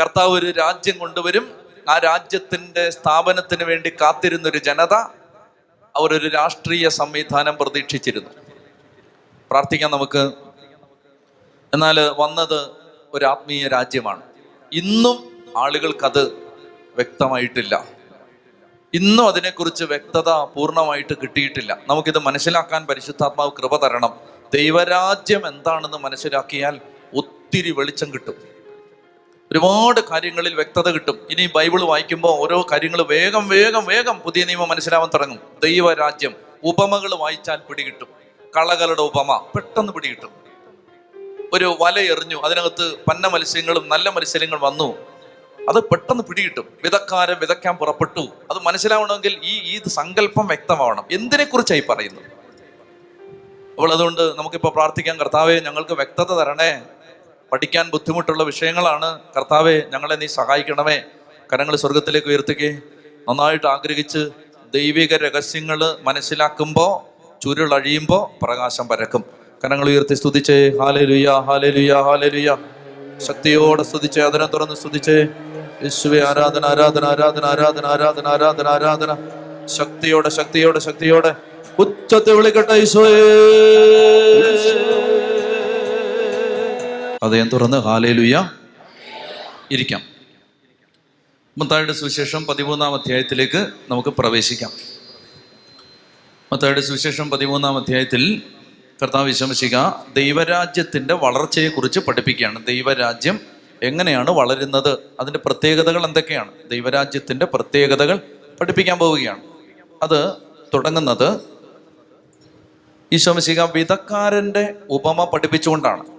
കർത്താവ് 0.00 0.32
ഒരു 0.32 0.50
രാജ്യം 0.50 0.98
കൊണ്ടുവരും. 0.98 1.58
ആ 1.88 1.98
രാജ്യത്തിന്റെ 1.98 2.90
സ്ഥാപനത്തിന് 2.90 3.64
വേണ്ടി 3.64 3.90
കാത്തിരുന്ന 3.90 4.48
ഒരു 4.48 4.58
ജനത 4.58 4.94
അവരൊരു 5.96 6.28
രാഷ്ട്രീയ 6.28 6.88
സംവിധാനം 6.88 7.56
പ്രതീക്ഷിച്ചിരുന്നു. 7.60 8.30
പ്രാർത്ഥിക്കാം 9.50 9.90
നമുക്ക്. 9.90 10.32
എന്നാൽ 11.74 12.00
വന്നത് 12.00 12.70
ഒരു 13.14 13.24
ആത്മീയ 13.24 13.68
രാജ്യമാണ്. 13.68 14.22
ഇന്നും 14.72 15.44
ആളുകൾക്കത് 15.56 16.32
വ്യക്തമായിട്ടില്ല. 16.94 17.84
ഇന്നും 18.94 19.28
അതിനെക്കുറിച്ച് 19.28 19.84
വ്യക്തത 19.84 20.28
പൂർണമായിട്ട് 20.28 21.14
കിട്ടിയിട്ടില്ല. 21.22 21.78
നമുക്കിത് 21.88 22.18
മനസ്സിലാക്കാൻ 22.18 22.86
പരിശുദ്ധാത്മാവ് 22.86 23.50
കൃപ 23.50 23.76
തരണം. 23.76 24.20
ദൈവരാജ്യം 24.54 25.48
എന്താണെന്ന് 25.48 25.98
മനസ്സിലാക്കിയാൽ 25.98 26.80
ഒത്തിരി 27.16 27.70
വെളിച്ചം 27.70 28.14
കിട്ടും. 28.14 28.53
ഒരുപാട് 29.52 30.00
കാര്യങ്ങളിൽ 30.00 30.54
വ്യക്തത 30.54 30.88
കിട്ടും. 30.88 31.26
ഇനി 31.30 31.48
ബൈബിൾ 31.54 31.82
വായിക്കുമ്പോൾ 31.82 32.38
ഓരോ 32.38 32.66
കാര്യങ്ങൾ 32.72 33.02
വേഗം 33.02 33.48
വേഗം 33.48 33.84
വേഗം 33.86 34.18
പുതിയ 34.18 34.44
നിയമം 34.44 34.68
മനസ്സിലാവാൻ 34.68 35.10
തുടങ്ങും. 35.14 35.38
ദൈവരാജ്യം 35.62 36.34
ഉപമകൾ 36.64 37.14
വായിച്ചാൽ 37.14 37.56
പിടികിട്ടും 37.56 38.08
കളകളുടെ 38.56 39.02
ഉപമ 39.02 39.46
പെട്ടെന്ന് 39.54 39.92
പിടികിട്ടും 39.92 40.30
ഒരു 41.52 41.76
വല 41.80 41.98
എറിഞ്ഞു 42.12 42.40
അതിനകത്ത് 42.44 42.94
പന്ന 42.96 43.26
മത്സ്യങ്ങളും 43.26 43.88
നല്ല 43.88 44.08
മത്സ്യങ്ങളും 44.08 44.62
വന്നു. 44.62 44.88
അത് 45.68 45.84
പെട്ടെന്ന് 45.84 46.24
പിടികിട്ടും 46.24 46.66
വിതക്കാരൻ 46.84 47.36
വിതയ്ക്കാൻ 47.40 47.76
പുറപ്പെട്ടു. 47.76 48.20
അത് 48.50 48.58
മനസ്സിലാവണമെങ്കിൽ 48.62 49.40
ഈ 49.44 49.76
ഈ 49.76 49.80
സങ്കല്പം 49.88 50.46
വ്യക്തമാവണം. 50.46 51.04
എന്തിനെ 51.10 51.44
കുറിച്ചായി 51.44 51.84
പറയുന്നു 51.88 52.20
അപ്പോൾ 53.70 53.92
അതുകൊണ്ട് 53.92 54.20
നമുക്കിപ്പോൾ 54.38 54.68
പ്രാർത്ഥിക്കാൻ 54.68 55.16
കർത്താവേ 55.16 55.60
ഞങ്ങൾക്ക് 55.60 55.94
വ്യക്തത 55.94 56.32
തരണേ. 56.34 56.82
പഠിക്കാൻ 57.52 57.90
ബുദ്ധിമുട്ടുള്ള 57.90 58.42
വിഷയങ്ങളാണ്. 58.42 59.18
കർത്താവെ 59.36 59.82
ഞങ്ങളെ 59.92 60.14
നീ 60.14 60.26
സഹായിക്കണമേ. 60.26 61.02
കരങ്ങൾ 61.52 61.76
സ്വർഗത്തിലേക്ക് 61.76 62.28
ഉയർത്തുകയെ 62.28 62.72
നന്നായിട്ട് 63.28 63.66
ആഗ്രഹിച്ച് 63.66 64.28
ദൈവിക 64.74 65.14
രഹസ്യങ്ങൾ 65.14 65.96
മനസ്സിലാക്കുമ്പോൾ 66.02 67.14
ചുരുളഴിയുമ്പോൾ 67.44 68.44
പ്രകാശം 68.44 68.88
പരക്കും. 68.88 69.24
കരങ്ങൾ 69.64 69.88
ഉയർത്തി 69.88 70.14
സ്തുതിച്ചേ. 70.14 70.68
ഹാലലുയ 70.68 71.28
ഹാലലുയ 71.28 71.92
ഹാലലുയ. 71.92 71.94
ഹാലേ 71.94 72.28
ലുയ 72.28 72.56
ശക്തിയോടെ 73.18 73.82
സ്തുതിച്ചേ. 73.82 74.22
അതിനെ 74.22 74.46
തുറന്ന് 74.46 74.74
സ്തുതിച്ചേ. 74.74 75.18
യേശുവെ 75.82 76.20
ആരാധന 76.28 76.64
ആരാധന 76.64 77.04
ആരാധന 77.04 77.44
ആരാധന 77.44 77.86
ആരാധന 77.86 78.26
ആരാധന 78.26 78.68
ആരാധന. 78.68 79.16
ശക്തിയോടെ 79.66 80.28
ശക്തിയോടെ 80.28 80.78
ശക്തിയോടെ. 80.78 81.34
ഉച്ചത്തെ 81.78 82.32
വിളിക്കട്ടെ 82.32 82.72
ഈശോയെ 82.72 83.24
അതയം 87.24 87.48
തുറന്ന് 87.48 87.76
ഹാലേലുയ 87.76 88.50
ഇരിക്കാം. 89.70 90.02
മത്തായുടെ 91.58 91.92
സുവിശേഷം 91.92 92.46
പതിമൂന്നാം 92.46 92.94
അധ്യായത്തിലേക്ക് 92.94 93.66
നമുക്ക് 93.90 94.08
പ്രവേശിക്കാം. 94.08 94.70
മത്തായുടെ 96.52 96.80
സുവിശേഷം 96.80 97.30
പതിമൂന്നാം 97.30 97.76
അധ്യായത്തിൽ 97.76 98.42
കർത്താവ് 99.02 99.26
വിശംസിക്കുക 99.26 100.06
ദൈവരാജ്യത്തിന്റെ 100.16 101.14
വളർച്ചയെക്കുറിച്ച് 101.14 102.00
പഠിപ്പിക്കുകയാണ്. 102.00 102.66
ദൈവരാജ്യം 102.66 103.40
എങ്ങനെയാണ് 103.82 104.30
വളരുന്നത്? 104.30 104.98
അതിന്റെ 105.20 105.38
പ്രത്യേകതകൾ 105.38 106.04
എന്തൊക്കെയാണ്? 106.04 106.50
ദൈവരാജ്യത്തിന്റെ 106.70 107.46
പ്രത്യേകതകൾ 107.46 108.20
പഠിപ്പിക്കാൻ 108.60 108.98
പോവുകയാണ്. 108.98 109.42
അത് 110.02 110.32
തുടങ്ങുന്നത് 110.74 111.40
ഈശോമശിക 113.12 113.60
വിധക്കാരന്റെ 113.60 114.74
ഉപമ 114.90 115.24
പഠിപ്പിച്ചുകൊണ്ടാണ്. 115.24 116.14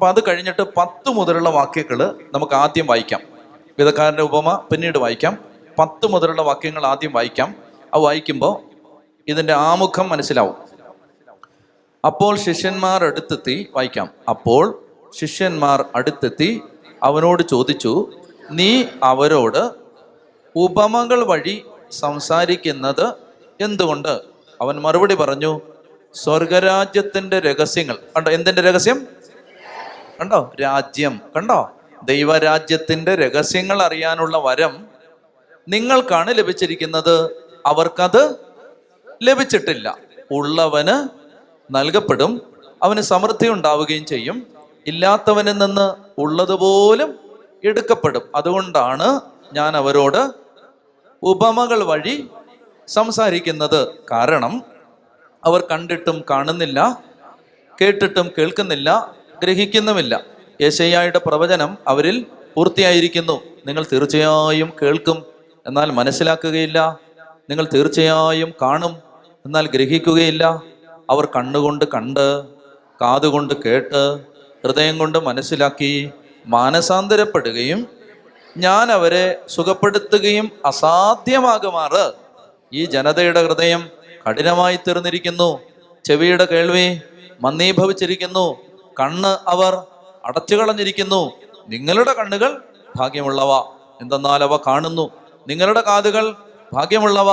അപ്പൊ 0.00 0.08
അത് 0.08 0.28
കഴിഞ്ഞിട്ട് 0.28 0.62
പത്ത് 0.62 1.10
മുതലുള്ള 1.10 1.50
വാക്യങ്ങൾ 1.50 2.18
നമുക്ക് 2.34 2.54
ആദ്യം 2.54 2.86
വായിക്കാം. 2.86 3.20
വിധക്കാരന്റെ 3.78 4.22
ഉപമ 4.22 4.62
പിന്നീട് 4.72 4.98
വായിക്കാം. 4.98 5.38
പത്ത് 5.78 6.06
മുതലുള്ള 6.06 6.42
വാക്യങ്ങൾ 6.42 6.86
ആദ്യം 6.86 7.12
വായിക്കാം. 7.12 7.54
അത് 7.94 8.02
വായിക്കുമ്പോൾ 8.02 8.62
ഇതിന്റെ 9.28 9.52
ആമുഖം 9.52 10.08
മനസ്സിലാവും. 10.08 10.56
അപ്പോൾ 12.06 12.36
ശിഷ്യന്മാർ 12.36 13.04
അടുത്തെത്തി 13.04 13.70
വായിക്കാം. 13.74 14.08
അപ്പോൾ 14.28 14.84
ശിഷ്യന്മാർ 15.18 15.84
അടുത്തെത്തി 15.94 16.62
അവനോട് 17.02 17.42
ചോദിച്ചു 17.42 18.12
നീ 18.50 18.84
അവരോട് 19.02 19.70
ഉപമകൾ 20.56 21.24
വഴി 21.24 21.64
സംസാരിക്കുന്നത് 21.92 23.12
എന്തുകൊണ്ട്? 23.60 24.20
അവൻ 24.60 24.80
മറുപടി 24.80 25.14
പറഞ്ഞു 25.14 25.60
സ്വർഗരാജ്യത്തിന്റെ 26.14 27.40
രഹസ്യങ്ങൾ. 27.40 27.98
എന്തിന്റെ 28.30 28.62
രഹസ്യം? 28.62 29.19
കണ്ടോ? 30.20 30.52
രാജ്യം. 30.62 31.20
കണ്ടോ? 31.36 31.70
ദൈവരാജ്യത്തിന്റെ 32.02 33.14
രഹസ്യങ്ങൾ 33.14 33.82
അറിയാനുള്ള 33.82 34.38
വരം 34.38 34.86
നിങ്ങൾക്കാണ് 35.68 36.38
ലഭിച്ചിരിക്കുന്നത്. 36.38 37.44
അവർക്കത് 37.66 38.36
ലഭിച്ചിട്ടില്ല. 39.22 39.98
ഉള്ളവന് 40.30 41.08
നൽകപ്പെടും. 41.70 42.54
അവന് 42.82 43.00
സമൃദ്ധി 43.00 43.48
ഉണ്ടാവുകയും 43.48 44.06
ചെയ്യും. 44.06 44.46
ഇല്ലാത്തവനിൽ 44.86 45.58
നിന്ന് 45.58 45.94
ഉള്ളതുപോലും 46.20 47.18
എടുക്കപ്പെടും. 47.64 48.22
അതുകൊണ്ടാണ് 48.34 49.20
ഞാൻ 49.52 49.76
അവരോട് 49.76 50.30
ഉപമകൾ 51.22 51.84
വഴി 51.84 52.28
സംസാരിക്കുന്നത്. 52.88 53.88
കാരണം 54.10 54.62
അവർ 55.44 55.64
കണ്ടിട്ടും 55.70 56.24
കാണുന്നില്ല 56.30 57.04
കേട്ടിട്ടും 57.80 58.30
കേൾക്കുന്നില്ല. 58.38 59.19
ഗ്രഹിക്കുന്നുമില്ല 59.42 60.20
യേശയ്യായുടെ 60.60 61.18
പ്രവചനം 61.18 61.78
അവരിൽ 61.88 62.26
പൂർത്തിയായിരിക്കുന്നു. 62.54 63.40
നിങ്ങൾ 63.66 63.86
തീർച്ചയായും 63.92 64.72
കേൾക്കും. 64.82 65.22
എന്നാൽ 65.66 65.90
മനസ്സിലാക്കുകയില്ല. 65.90 66.98
നിങ്ങൾ 67.50 67.68
തീർച്ചയായും 67.74 68.54
കാണും. 68.62 68.96
എന്നാൽ 69.46 69.66
ഗ്രഹിക്കുകയില്ല. 69.66 70.62
അവർ 71.10 71.24
കണ്ണുകൊണ്ട് 71.24 71.84
കണ്ട് 71.84 72.46
കാതുകൊണ്ട് 73.02 73.54
കേട്ട് 73.66 74.18
ഹൃദയം 74.64 74.98
കൊണ്ട് 74.98 75.18
മനസ്സിലാക്കി 75.18 76.10
മാനസാന്തരപ്പെടുകയും 76.46 77.86
ഞാൻ 78.56 78.90
അവരെ 78.90 79.38
സുഖപ്പെടുത്തുകയും 79.48 80.50
അസാധ്യമാകുമാറ്. 80.64 82.12
ഈ 82.72 82.84
ജനതയുടെ 82.84 83.42
ഹൃദയം 83.46 83.88
കഠിനമായി 84.28 84.76
തീർന്നിരിക്കുന്നു. 84.76 85.60
ചെവിയുടെ 86.04 86.44
കേൾവി 86.44 87.00
മന്ദീഭവിച്ചിരിക്കുന്നു. 87.40 88.69
കണ്ണ് 89.00 89.38
അവർ 89.48 89.82
അടച്ചു 90.24 90.56
കളഞ്ഞിരിക്കുന്നു 90.56 91.30
നിങ്ങളുടെ 91.68 92.12
കണ്ണുകൾ 92.12 92.62
ഭാഗ്യമുള്ളവ. 92.96 93.52
എന്തെന്നാൽ 94.00 94.42
അവ 94.42 94.56
കാണുന്നു. 94.56 95.10
നിങ്ങളുടെ 95.48 95.80
കാതുകൾ 95.80 96.34
ഭാഗ്യമുള്ളവ. 96.72 97.30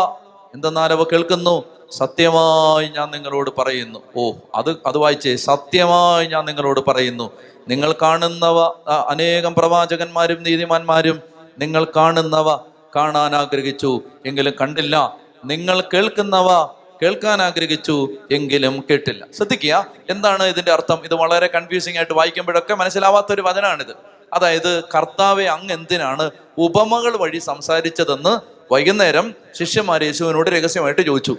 എന്തെന്നാൽ 0.53 0.91
അവ 0.91 1.03
കേൾക്കുന്നു. 1.03 1.63
സത്യമായി 1.91 2.89
ഞാൻ 2.89 3.11
നിങ്ങളോട് 3.11 3.51
പറയുന്നു. 3.57 3.99
ഓ 4.17 4.31
അത് 4.55 4.69
അത് 4.85 4.97
വായിച്ചേ. 4.97 5.35
സത്യമായി 5.35 6.27
ഞാൻ 6.27 6.45
നിങ്ങളോട് 6.45 6.79
പറയുന്നു. 6.87 7.31
നിങ്ങൾ 7.67 7.95
കാണുന്നവ 8.01 8.59
അനേകം 9.07 9.53
പ്രവാചകന്മാരും 9.53 10.43
നീതിമാന്മാരും 10.43 11.21
നിങ്ങൾ 11.59 11.87
കാണുന്നവ 11.95 12.55
കാണാൻ 12.95 13.35
ആഗ്രഹിച്ചു. 13.35 14.01
എങ്കിലും 14.25 14.53
കണ്ടില്ല. 14.61 15.17
നിങ്ങൾ 15.45 15.81
കേൾക്കുന്നവ 15.81 16.76
കേൾക്കാൻ 17.01 17.41
ആഗ്രഹിച്ചു 17.41 18.09
എങ്കിലും 18.31 18.83
കേട്ടില്ല. 18.89 19.27
ശ്രദ്ധിക്കുക 19.37 19.85
എന്താണ് 20.09 20.43
ഇതിന്റെ 20.43 20.71
അർത്ഥം? 20.71 21.01
ഇത് 21.03 21.13
വളരെ 21.13 21.47
കൺഫ്യൂസിംഗ് 21.47 21.97
ആയിട്ട് 21.97 22.13
വായിക്കുമ്പോഴൊക്കെ 22.13 22.73
മനസ്സിലാവാത്ത 22.73 23.27
ഒരു 23.31 23.41
വചനാണിത്. 23.41 23.95
അതായത് 24.33 24.83
കർത്താവെ 24.83 25.43
അങ്ങ് 25.43 25.73
എന്തിനാണ് 25.73 26.31
ഉപമകൾ 26.57 27.17
വഴി 27.17 27.37
സംസാരിച്ചതെന്ന് 27.37 28.39
വൈകുന്നേരം 28.73 29.35
ശിഷ്യന്മാർ 29.59 30.03
യേശുവിനോട് 30.03 30.49
രഹസ്യമായിട്ട് 30.49 31.01
ചോദിച്ചു. 31.01 31.37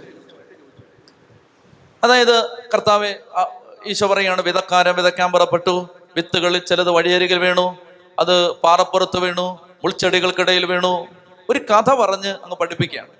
അതായത് 2.03 2.47
കർത്താവ് 2.73 3.13
ഈശോ 3.87 4.07
പറയാണ് 4.07 4.41
വിതക്കാരൻ 4.41 4.95
വിതയ്ക്കാൻ 4.95 5.31
പുറപ്പെട്ടു. 5.31 5.89
വിത്തുകളിൽ 6.15 6.59
ചിലത് 6.59 6.89
വഴിയരികിൽ 6.89 7.39
വീണു. 7.39 7.77
അത് 8.19 8.51
പാറപ്പുറത്ത് 8.51 9.17
വീണു. 9.17 9.59
മുൾച്ചെടികൾക്കിടയിൽ 9.83 10.65
വീണു. 10.65 11.07
ഒരു 11.49 11.59
കഥ 11.59 11.93
പറഞ്ഞ് 11.93 12.29
അങ്ങ് 12.29 12.55
പഠിപ്പിക്കുകയാണ്. 12.55 13.18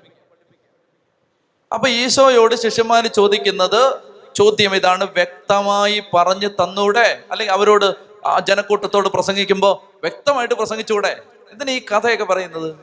അപ്പൊ 1.74 1.88
ഈശോയോട് 1.88 2.56
ശിഷ്യന്മാര് 2.56 3.06
ചോദിക്കുന്നത് 3.06 3.98
ചോദ്യം 4.36 4.76
ഇതാണ്. 4.76 5.04
വ്യക്തമായി 5.04 6.04
പറഞ്ഞു 6.14 6.48
തന്നൂടെ? 6.48 7.24
അല്ലെങ്കിൽ 7.32 7.54
അവരോട് 7.54 7.96
ആ 8.26 8.40
ജനക്കൂട്ടത്തോട് 8.40 9.10
പ്രസംഗിക്കുമ്പോൾ 9.10 9.98
വ്യക്തമായിട്ട് 10.02 10.56
പ്രസംഗിച്ചൂടെ 10.56 11.22
എന്തിനാ 11.52 11.74
ഈ 11.74 11.80
കഥയൊക്കെ 11.80 12.24
പറയുന്നത്? 12.24 12.76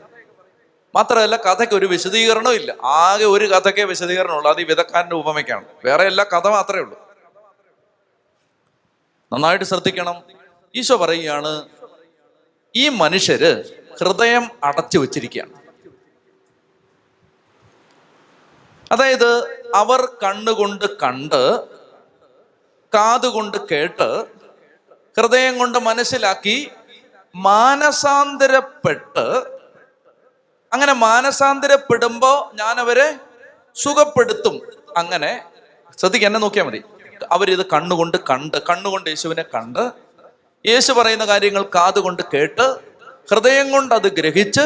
മാത്രമല്ല 0.95 1.35
കഥയ്ക്ക് 1.35 1.73
ഒരു 1.73 1.85
വിശദീകരണവും 1.85 2.55
ഇല്ല. 2.55 2.75
ആകെ 2.83 3.25
ഒരു 3.25 3.45
കഥയ്ക്കേ 3.45 3.83
വിശദീകരണമുള്ളൂ. 3.83 4.51
അത് 4.51 4.61
ഈ 4.61 4.63
വിധക്കാരന്റെ 4.63 5.15
ഉപമയ്ക്കാണ്. 5.15 5.65
വേറെ 5.85 6.03
എല്ലാ 6.03 6.25
കഥ 6.33 6.47
മാത്രമേ 6.47 6.81
ഉള്ളൂ. 6.81 6.99
നന്നായിട്ട് 9.33 9.65
ശ്രദ്ധിക്കണം. 9.65 10.21
ഈശോ 10.75 10.97
പറയുകയാണ് 10.97 11.63
ഈ 12.75 12.89
മനുഷ്യര് 12.89 13.63
ഹൃദയം 13.99 14.51
അടച്ചു 14.63 14.97
വച്ചിരിക്കുകയാണ്. 14.97 15.66
അതായത് 18.91 19.29
അവർ 19.75 20.01
കണ്ണുകൊണ്ട് 20.23 20.85
കണ്ട് 21.03 21.41
കാതുകൊണ്ട് 22.93 23.57
കേട്ട് 23.71 24.09
ഹൃദയം 25.17 25.57
കൊണ്ട് 25.57 25.79
മനസ്സിലാക്കി 25.79 26.71
മാനസാന്തരപ്പെട്ട് 27.35 29.25
അങ്ങനെ 30.73 30.93
മാനസാന്തരപ്പെടുമ്പോ 30.93 32.51
ഞാൻ 32.55 32.79
അവരെ 32.79 33.07
സുഖപ്പെടുത്തും. 33.75 34.55
അങ്ങനെ 34.97 35.43
ശ്രദ്ധിക്കുക 35.99 36.27
എന്നെ 36.27 36.39
നോക്കിയാൽ 36.39 36.65
മതി. 36.65 36.83
അവരിത് 37.31 37.65
കണ്ണുകൊണ്ട് 37.65 38.17
കണ്ട് 38.17 38.57
കണ്ണുകൊണ്ട് 38.69 39.09
യേശുവിനെ 39.09 39.43
കണ്ട് 39.55 39.91
യേശു 40.65 40.91
പറയുന്ന 40.93 41.25
കാര്യങ്ങൾ 41.25 41.63
കാതുകൊണ്ട് 41.75 42.23
കേട്ട് 42.33 42.65
ഹൃദയം 43.31 43.71
കൊണ്ട് 43.71 43.95
അത് 43.95 44.07
ഗ്രഹിച്ച് 44.19 44.65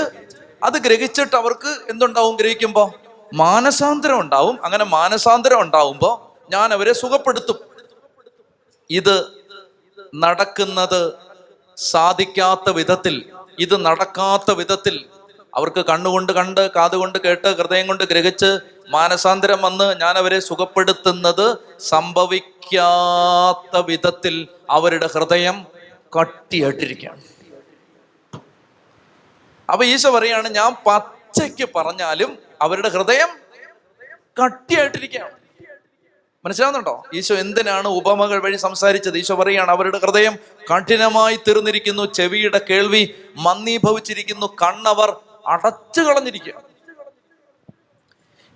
അത് 0.63 0.77
ഗ്രഹിച്ചിട്ട് 0.77 1.36
അവർക്ക് 1.36 1.71
എന്തുണ്ടാവും 1.89 2.36
ഗ്രഹിക്കുമ്പോൾ 2.38 2.89
മാനസാന്തരം 3.34 4.20
ഉണ്ടാവും. 4.20 4.60
അങ്ങനെ 4.63 4.84
മാനസാന്തരം 4.84 5.62
ഉണ്ടാവുമ്പോൾ 5.62 6.15
ഞാൻ 6.52 6.74
അവരെ 6.74 6.94
സുഖപ്പെടുത്തും. 6.94 7.58
ഇത് 8.89 9.15
നടക്കുന്നത് 10.15 11.02
സാധിക്കാത്ത 11.78 12.70
വിധത്തിൽ 12.70 13.26
ഇത് 13.60 13.86
നടക്കാത്ത 13.86 14.52
വിധത്തിൽ 14.52 15.06
അവർക്ക് 15.56 15.86
കണ്ണുകൊണ്ട് 15.86 16.34
കണ്ട് 16.34 16.72
കാതുകൊണ്ട് 16.76 17.20
കേട്ട് 17.20 17.48
ഹൃദയം 17.48 17.88
കൊണ്ട് 17.88 18.04
ഗ്രഹിച്ച് 18.04 18.60
മാനസാന്തരം 18.89 19.62
വന്ന് 19.62 19.96
ഞാൻ 20.02 20.17
അവരെ 20.17 20.39
സുഖപ്പെടുത്തുന്നത് 20.39 21.58
സംഭവിക്കാത്ത 21.80 23.78
വിധത്തിൽ 23.78 24.48
അവരുടെ 24.70 25.06
ഹൃദയം 25.06 25.65
കട്ടിയായിട്ടിരിക്കുകയാണ് 26.17 27.22
അപ്പൊ 29.70 29.86
ഈശോ 29.86 30.10
പറയാണ് 30.12 30.48
ഞാൻ 30.50 30.72
പച്ചയ്ക്ക് 31.32 31.65
പറഞ്ഞാലും 31.76 32.38
അവരുടെ 32.62 32.89
ഹൃദയം 32.89 33.30
കട്ടിയായിട്ടിരിക്കുകയാണ്. 34.39 35.36
മനസ്സിലാവുന്നുണ്ടോ? 36.46 37.04
ഈശോ 37.13 37.36
എന്തിനാണ് 37.36 37.88
ഉപമകൾ 37.88 38.44
വഴി 38.44 38.56
സംസാരിച്ചത്? 38.56 39.17
ഈശോ 39.17 39.36
പറയാണ് 39.36 39.72
അവരുടെ 39.72 39.98
ഹൃദയം 39.98 40.36
കഠിനമായി 40.72 41.39
തീർന്നിരിക്കുന്നു. 41.48 42.06
ചെവിയുടെ 42.06 42.62
കേൾവി 42.70 43.15
മന്ദീഭവിച്ചിരിക്കുന്നു. 43.38 44.48
കണ്ണവർ 44.62 45.15
അടച്ചു 45.48 46.02
കളഞ്ഞിരിക്കുക 46.02 46.54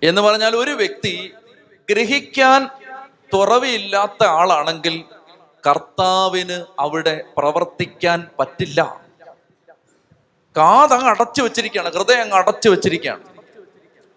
എന്ന് 0.02 0.22
പറഞ്ഞാൽ 0.22 0.56
ഒരു 0.56 0.70
വ്യക്തി 0.70 1.32
ഗ്രഹിക്കാൻ 1.90 2.68
തുറവിയില്ലാത്ത 3.34 4.26
ആളാണെങ്കിൽ 4.40 5.04
കർത്താവിന് 5.66 6.64
അവിടെ 6.78 7.24
പ്രവർത്തിക്കാൻ 7.38 8.28
പറ്റില്ല. 8.38 9.05
കാതങ്ങ് 10.56 11.08
അടച്ചു 11.08 11.42
വെച്ചിരിക്കുകയാണ് 11.42 11.90
ഹൃദയം 11.94 12.22
അങ്ങ് 12.22 12.36
അടച്ചു 12.36 12.68
വെച്ചിരിക്കുകയാണ്. 12.68 13.24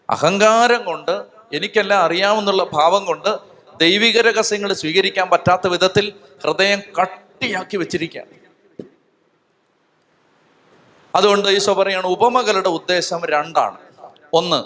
അഹങ്കാരം 0.10 0.84
കൊണ്ട് 0.84 1.26
എനിക്കെല്ലാം 1.54 2.04
അറിയാമെന്നുള്ള 2.04 2.64
ഭാവം 2.74 3.06
കൊണ്ട് 3.06 3.40
ദൈവിക 3.80 4.22
രഹസ്യങ്ങൾ 4.22 4.74
സ്വീകരിക്കാൻ 4.74 5.30
പറ്റാത്ത 5.30 5.68
വിധത്തിൽ 5.68 6.14
ഹൃദയം 6.44 6.82
കട്ടിയാക്കി 7.02 7.78
വെച്ചിരിക്കുകയാണ്. 7.78 8.30
അതുകൊണ്ട് 11.16 11.50
ഈശോ 11.50 11.74
പറയാണ് 11.74 12.08
ഉപമകളുടെ 12.08 12.70
ഉദ്ദേശം 12.70 13.22
രണ്ടാണ്. 13.26 13.78
ഒന്ന് 14.34 14.64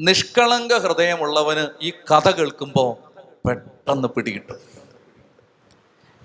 നിഷ്കളങ്ക 0.00 0.72
ഹൃദയമുള്ളവന് 0.78 1.68
ഈ 1.82 1.90
കഥ 1.90 2.30
കേൾക്കുമ്പോൾ 2.30 2.90
പെട്ടെന്ന് 3.48 4.08
പിടികിട്ടും. 4.08 4.58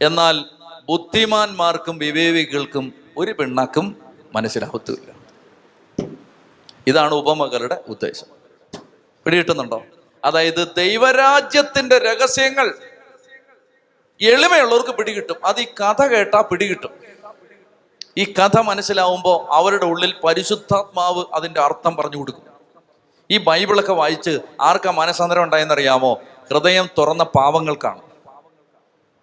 എന്നാൽ 0.02 0.46
ബുദ്ധിമാന്മാർക്കും 0.90 1.98
വിവേകികൾക്കും 1.98 2.94
ഒരു 3.18 3.32
പിണ്ണാക്കും 3.32 4.11
മനസ്സിലാവത്തുമില്ല 4.36 5.14
ഇതാണ് 6.88 7.14
ഉപമകളുടെ 7.14 7.84
ഉദ്ദേശം. 7.88 8.28
പിടികിട്ടുന്നുണ്ടോ? 9.26 9.84
അതായത് 10.26 10.68
ദൈവരാജ്യത്തിന്റെ 10.78 11.98
രഹസ്യങ്ങൾ 11.98 12.76
എളിമയുള്ളവർക്ക് 14.22 14.92
പിടികിട്ടും. 14.92 15.36
അത് 15.46 15.60
ഈ 15.60 15.66
കഥ 15.66 16.08
കേട്ടാ 16.08 16.42
പിടികിട്ടും. 16.42 16.90
ഈ 18.18 18.34
കഥ 18.40 18.60
മനസ്സിലാവുമ്പോൾ 18.60 19.54
അവരുടെ 19.54 19.86
ഉള്ളിൽ 19.86 20.14
പരിശുദ്ധാത്മാവ് 20.24 21.26
അതിന്റെ 21.34 21.62
അർത്ഥം 21.62 21.96
പറഞ്ഞു 21.96 22.18
കൊടുക്കും. 22.18 22.44
ഈ 23.32 23.38
ബൈബിളൊക്കെ 23.38 23.94
വായിച്ച് 23.94 24.40
ആർക്കാ 24.62 24.92
മനസ്സാന്തരം 24.92 25.44
ഉണ്ടായെന്നറിയാമോ? 25.44 26.14
ഹൃദയം 26.50 26.90
തുറന്ന 26.98 27.24
പാവങ്ങൾക്കാണ്. 27.24 28.02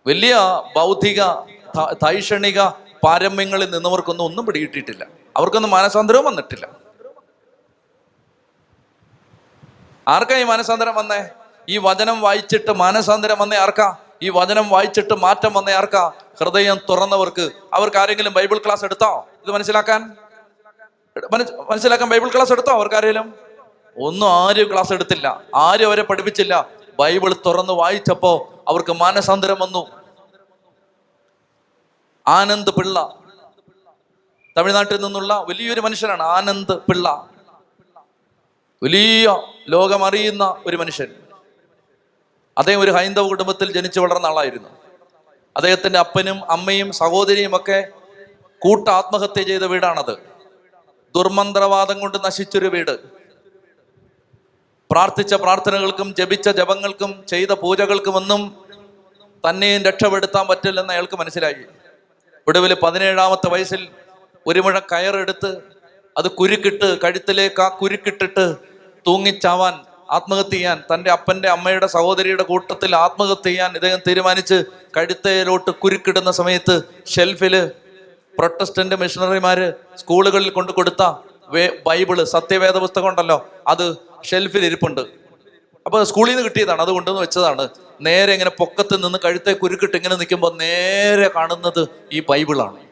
വലിയ 0.06 0.36
ബൗദ്ധിക 0.76 1.22
തൈഷണിക 1.92 2.62
പാരമ്യങ്ങളിൽ 3.04 3.70
നിന്നവർക്കൊന്നും 3.70 4.24
ഒന്നും 4.24 4.46
പിടികിട്ടിയിട്ടില്ല. 4.46 5.06
അവർക്കൊന്നും 5.36 5.70
മാനസാന്തരവും 5.70 6.24
വന്നിട്ടില്ല. 6.24 6.68
ആർക്കാ 10.08 10.36
ഈ 10.36 10.42
മാനസാന്തരം 10.42 10.94
വന്നേ? 10.94 11.28
ഈ 11.68 11.78
വചനം 11.78 12.20
വായിച്ചിട്ട് 12.20 12.72
മാനസാന്തരം 12.72 13.38
വന്നേ 13.38 13.56
ആർക്കാ? 13.56 13.96
ഈ 14.22 14.28
വചനം 14.28 14.68
വായിച്ചിട്ട് 14.68 15.14
മാറ്റം 15.14 15.52
വന്നേ 15.52 15.72
ആർക്കാ? 15.72 16.12
ഹൃദയം 16.40 16.78
തുറന്നവർക്ക്. 16.88 17.50
അവർക്ക് 17.72 17.96
ആരെങ്കിലും 17.96 18.32
ബൈബിൾ 18.32 18.58
ക്ലാസ് 18.58 18.84
എടുത്തോ? 18.84 19.26
ഇത് 19.46 19.50
മനസ്സിലാക്കാൻ? 19.50 20.16
മനസ്സിലാക്കാൻ 21.70 22.08
ബൈബിൾ 22.08 22.28
ക്ലാസ് 22.28 22.52
എടുത്തോ 22.52 22.72
അവർക്ക് 22.72 22.94
ആരെങ്കിലും 22.94 23.34
ഒന്നും 24.02 24.30
ആരും 24.30 24.72
ക്ലാസ് 24.72 24.92
എടുത്തില്ല. 24.92 25.40
ആരും 25.54 25.86
അവരെ 25.86 26.02
പഠിപ്പിച്ചില്ല. 26.02 26.68
ബൈബിൾ 26.98 27.34
തുറന്ന് 27.46 27.72
വായിച്ചപ്പോ 27.72 28.62
അവർക്ക് 28.68 28.92
മാനസാന്തരം 28.92 29.56
വന്നു. 29.60 29.97
ആനന്ദ് 32.28 32.70
പിള്ള. 32.70 33.18
തമിഴ്നാട്ടിൽ 34.56 35.00
നിന്നുള്ള 35.00 35.44
വലിയൊരു 35.48 35.80
മനുഷ്യനാണ് 35.80 36.22
ആനന്ദ് 36.22 36.72
പിള്ള. 36.72 37.28
വലിയ 38.82 39.42
ലോകമറിയുന്ന 39.68 40.62
ഒരു 40.66 40.76
മനുഷ്യൻ. 40.76 41.06
അദ്ദേഹം 42.58 42.80
ഒരു 42.80 42.90
ഹൈന്ദവ 42.90 43.28
കുടുംബത്തിൽ 43.28 43.72
ജനിച്ചു 43.72 44.00
വളർന്ന 44.00 44.26
ആളായിരുന്നു. 44.26 44.68
അദ്ദേഹത്തിന്റെ 45.56 45.98
അപ്പനും 45.98 46.50
അമ്മയും 46.50 46.92
സഹോദരിയും 46.92 47.56
ഒക്കെ 47.56 47.88
കൂട്ട 48.58 48.88
ആത്മഹത്യ 48.88 49.42
ചെയ്ത 49.42 49.62
വീടാണത്. 49.62 50.18
ദുർമന്ത്രവാദം 51.16 52.00
കൊണ്ട് 52.00 52.18
നശിച്ചൊരു 52.24 52.66
വീട്. 52.66 52.98
പ്രാർത്ഥിച്ച 54.90 55.34
പ്രാർത്ഥനകൾക്കും 55.34 56.14
ജപിച്ച 56.14 56.48
ജപങ്ങൾക്കും 56.48 57.24
ചെയ്ത 57.28 57.48
പൂജകൾക്കുമൊന്നും 57.48 58.64
തന്നെയും 59.50 59.82
രക്ഷപ്പെടുത്താൻ 59.82 60.46
പറ്റില്ലെന്ന് 60.46 60.92
അയാൾക്ക് 60.92 61.16
മനസ്സിലായി. 61.16 61.77
ഒടുവിൽ 62.48 62.72
പതിനേഴാമത്തെ 62.84 63.48
വയസ്സിൽ 63.54 63.82
ഒരു 64.46 64.60
മുഴ 64.66 64.76
കയറെടുത്ത് 64.92 65.50
അത് 66.16 66.28
കുരുക്കിട്ട് 66.38 66.88
കഴുത്തിലേക്ക് 67.02 67.60
ആ 67.66 67.68
കുരുക്കിട്ടിട്ട് 67.80 68.44
തൂങ്ങിച്ചാവാൻ 69.06 69.74
ആത്മഹത്യ 70.16 70.50
ചെയ്യാൻ 70.54 70.78
തന്റെ 70.90 71.10
അപ്പന്റെ 71.14 71.48
അമ്മയുടെ 71.54 71.88
സഹോദരിയുടെ 71.94 72.44
കൂട്ടത്തിൽ 72.50 72.92
ആത്മഹത്യ 73.04 73.42
ചെയ്യാൻ 73.46 73.70
ഇദ്ദേഹം 73.78 74.00
തീരുമാനിച്ച് 74.06 74.58
കഴുത്തയിലോട്ട് 74.96 75.70
കുരുക്കിടുന്ന 75.82 76.30
സമയത്ത് 76.40 76.76
ഷെൽഫിൽ 77.14 77.56
പ്രൊട്ടസ്റ്റന്റ് 78.38 78.96
മിഷണറിമാര് 79.02 79.66
സ്കൂളുകളിൽ 80.00 80.50
കൊണ്ടു 80.56 80.72
കൊടുത്ത 80.78 81.02
ബൈബിൾ 81.88 82.18
സത്യവേദ 82.34 82.76
പുസ്തകം 82.84 83.08
ഉണ്ടല്ലോ 83.10 83.38
അത് 83.72 83.86
ഷെൽഫിൽ 84.30 84.64
ഇരിപ്പുണ്ട്. 84.68 85.02
അപ്പൊ 85.86 85.98
സ്കൂളിൽ 86.10 86.32
നിന്ന് 86.32 86.44
കിട്ടിയതാണ് 86.46 86.80
അത് 86.84 86.92
കൊണ്ടുവന്ന് 86.96 87.22
വെച്ചതാണ്. 87.26 87.64
നേരെ 88.00 88.32
ഇങ്ങനെ 88.32 88.50
പൊക്കത്ത് 88.50 89.04
നിന്ന് 89.04 89.18
കഴുത്തെ 89.24 89.52
കുരുക്കിട്ട് 89.52 89.96
ഇങ്ങനെ 89.96 90.16
നിൽക്കുമ്പോൾ 90.16 90.56
നേരെ 90.56 91.30
കാണുന്നത് 91.36 91.88
ഈ 92.12 92.20
ബൈബിളാണ്. 92.20 92.88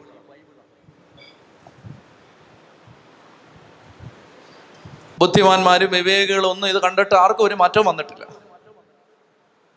ബുദ്ധിമാന്മാരും 5.19 5.91
വിവേകികളും 5.91 6.49
ഒന്നും 6.49 6.67
ഇത് 6.67 6.81
കണ്ടിട്ട് 6.81 7.15
ആർക്കും 7.15 7.45
ഒരു 7.45 7.55
മാറ്റവും 7.55 7.85
വന്നിട്ടില്ല. 7.85 8.27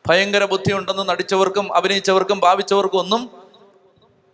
ഭയങ്കര 0.08 0.44
ബുദ്ധിയുണ്ടെന്ന് 0.44 1.08
നടിച്ചവർക്കും 1.08 1.76
അഭിനയിച്ചവർക്കും 1.76 2.40
ഭാവിച്ചവർക്കും 2.40 2.98
ഒന്നും 2.98 3.30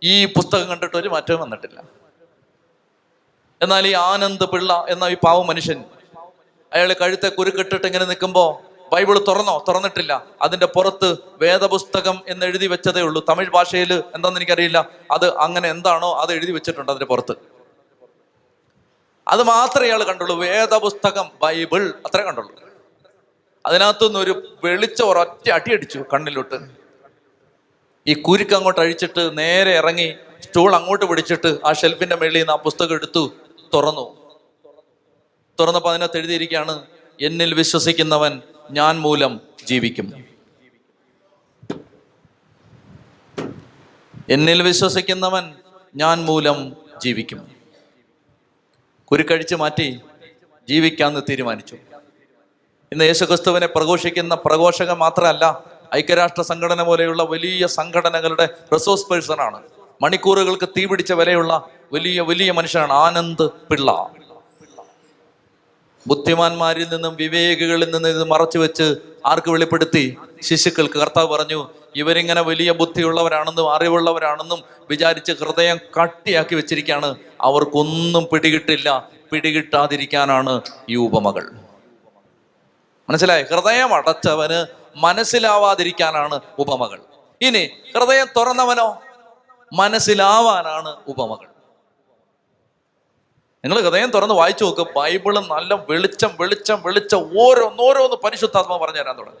ഈ 0.03 0.25
പുസ്തകം 0.25 0.67
കണ്ടിട്ട് 0.67 0.97
ഒരു 0.97 1.07
മാറ്റവും 1.09 1.39
വന്നിട്ടില്ല. 1.39 1.83
എന്നാൽ 3.61 3.87
ഈ 3.87 3.93
ആനന്ദ് 3.93 4.45
പിള്ള 4.45 4.85
എന്ന 4.89 5.03
ഈ 5.03 5.15
പാവ 5.15 5.43
മനുഷ്യൻ 5.43 5.83
അയാൾ 6.73 6.93
കഴുത്തെ 6.93 7.29
കുരുക്കിട്ടിട്ട് 7.29 7.85
ഇങ്ങനെ 7.85 8.05
നിൽക്കുമ്പോ 8.05 8.61
ബൈബിൾ 8.91 9.19
തുറന്നോ? 9.27 9.65
തുറന്നിട്ടില്ല. 9.67 10.27
അതിന്റെ 10.41 10.65
പുറത്ത് 10.65 11.17
വേദപുസ്തകം 11.41 12.21
എന്ന് 12.27 12.45
എഴുതി 12.45 12.67
വെച്ചതേ 12.67 13.01
ഉള്ളൂ. 13.01 13.25
തമിഴ് 13.29 13.49
ഭാഷയിൽ 13.49 13.93
എന്താണെന്ന് 13.93 14.39
എനിക്കറിയില്ല. 14.39 14.89
അത് 15.11 15.37
അങ്ങനെ 15.37 15.69
എന്താണോ 15.69 16.13
അത് 16.13 16.33
എഴുതി 16.33 16.51
വെച്ചിട്ടുണ്ട് 16.51 16.91
അതിന്റെ 16.91 17.05
പുറത്ത്. 17.05 17.35
അത് 19.27 19.43
മാത്രമേ 19.43 19.85
ഇയാൾ 19.85 20.03
കണ്ടുള്ളൂ. 20.03 20.35
വേദപുസ്തകം 20.35 21.31
ബൈബിൾ 21.41 21.93
അത്രേ 22.05 22.23
കണ്ടുള്ളൂ. 22.23 22.53
അതിനകത്തുനിന്ന് 23.65 24.19
ഒരു 24.19 24.57
വെളിച്ച 24.63 25.01
ഒരൊറ്റ 25.01 25.49
അടിയടിച്ചു 25.49 25.99
കണ്ണിലോട്ട്. 26.13 26.59
ഈ 28.07 28.13
കുരുക്ക് 28.13 28.53
അങ്ങോട്ട് 28.53 28.81
അഴിച്ചിട്ട് 28.81 29.37
നേരെ 29.37 29.71
ഇറങ്ങി 29.77 30.15
സ്റ്റൂൾ 30.41 30.75
അങ്ങോട്ട് 30.75 31.05
പിടിച്ചിട്ട് 31.05 31.59
ആ 31.65 31.73
ഷെൽഫിന്റെ 31.73 32.15
മേളിൽ 32.15 32.37
നിന്ന് 32.37 32.53
ആ 32.53 32.55
പുസ്തകം 32.55 32.95
എടുത്തു 32.95 33.33
തുറന്നു. 33.73 34.05
തുറന്നപ്പോൾ 35.59 35.89
അതിനകത്ത് 35.89 36.17
എഴുതിയിരിക്കുകയാണ് 36.17 36.85
എന്നിൽ 37.21 37.53
വിശ്വസിക്കുന്നവൻ 37.53 38.41
ഞാൻ 38.71 38.99
മൂലം 38.99 39.41
ജീവിക്കും. 39.65 40.25
എന്നിൽ 44.29 44.61
വിശ്വസിക്കുന്നവൻ 44.61 45.53
ഞാൻ 45.95 46.25
മൂലം 46.25 46.75
ജീവിക്കും. 47.03 47.47
കുരുക്കഴിച്ച് 49.05 49.55
മാറ്റി 49.55 50.01
ജീവിക്കാമെന്ന് 50.69 51.21
തീരുമാനിച്ചു. 51.29 51.75
ഇന്ന് 52.91 53.05
യേശുക്രിസ്തുവിനെ 53.05 53.67
പ്രഘോഷിക്കുന്ന 53.67 54.35
പ്രഘോഷകൻ 54.35 54.93
മാത്രമല്ല 54.93 55.63
ഐക്യരാഷ്ട്ര 55.95 56.41
സംഘടന 56.41 56.81
പോലെയുള്ള 56.81 57.23
വലിയ 57.23 57.67
സംഘടനകളുടെ 57.67 58.49
റിസോഴ്സ് 58.73 59.07
പേഴ്സൺ 59.07 59.41
ആണ്. 59.41 59.63
മണിക്കൂറുകൾക്ക് 60.01 60.69
തീപിടിച്ച 60.77 61.11
വിലയുള്ള 61.11 61.69
വലിയ 61.93 62.21
വലിയ 62.21 62.51
മനുഷ്യനാണ് 62.51 62.93
ആനന്ദ് 62.93 63.51
പിള്ള. 63.51 64.11
ബുദ്ധിമാന്മാരിൽ 66.07 66.89
നിന്നും 66.89 67.15
വിവേകികളിൽ 67.15 67.85
നിന്നും 67.85 68.09
ഇത് 68.09 68.23
മറച്ചു 68.23 68.57
വെച്ച് 68.57 68.95
ആർക്ക് 69.25 69.51
വെളിപ്പെടുത്തി? 69.51 70.17
ശിശുക്കൾക്ക്. 70.41 70.93
കർത്താവ് 70.93 71.27
പറഞ്ഞു 71.27 71.67
ഇവരിങ്ങനെ 71.95 72.41
വലിയ 72.41 72.71
ബുദ്ധിയുള്ളവരാണെന്നും 72.71 73.73
അറിവുള്ളവരാണെന്നും 73.73 74.63
വിചാരിച്ച് 74.89 75.31
ഹൃദയം 75.31 75.79
കട്ടിയാക്കി 75.99 76.55
വെച്ചിരിക്കുകയാണ്. 76.55 77.15
അവർക്കൊന്നും 77.41 78.27
പിടികിട്ടില്ല. 78.31 79.09
പിടികിട്ടാതിരിക്കാനാണ് 79.31 80.61
ഈ 80.89 80.95
ഉപമകൾ. 80.95 81.43
മനസ്സിലായി? 83.09 83.43
ഹൃദയം 83.43 83.93
അടച്ചവന് 83.93 84.65
മനസ്സിലാവാതിരിക്കാനാണ് 84.95 86.39
ഉപമകൾ. 86.59 86.99
ഇനി 87.41 87.69
ഹൃദയം 87.95 88.27
തുറന്നവനോ? 88.37 89.01
മനസ്സിലാവാനാണ് 89.73 90.95
ഉപമകൾ. 91.07 91.56
നിങ്ങൾ 93.65 93.81
ഹൃദയം 93.81 94.11
തുറന്ന് 94.11 94.35
വായിച്ചു 94.35 94.63
നോക്ക് 94.63 94.81
ബൈബിൾ 94.81 95.39
നല്ല 95.39 95.85
വെളിച്ചം 95.89 96.31
വെളിച്ചം 96.39 96.81
വെളിച്ചം 96.85 97.17
ഓരോന്നോരോന്ന് 97.17 98.15
പരിശുദ്ധാത്മ 98.15 98.77
പറഞ്ഞു 98.77 99.01
തരാൻ 99.01 99.17
തുടങ്ങി. 99.17 99.39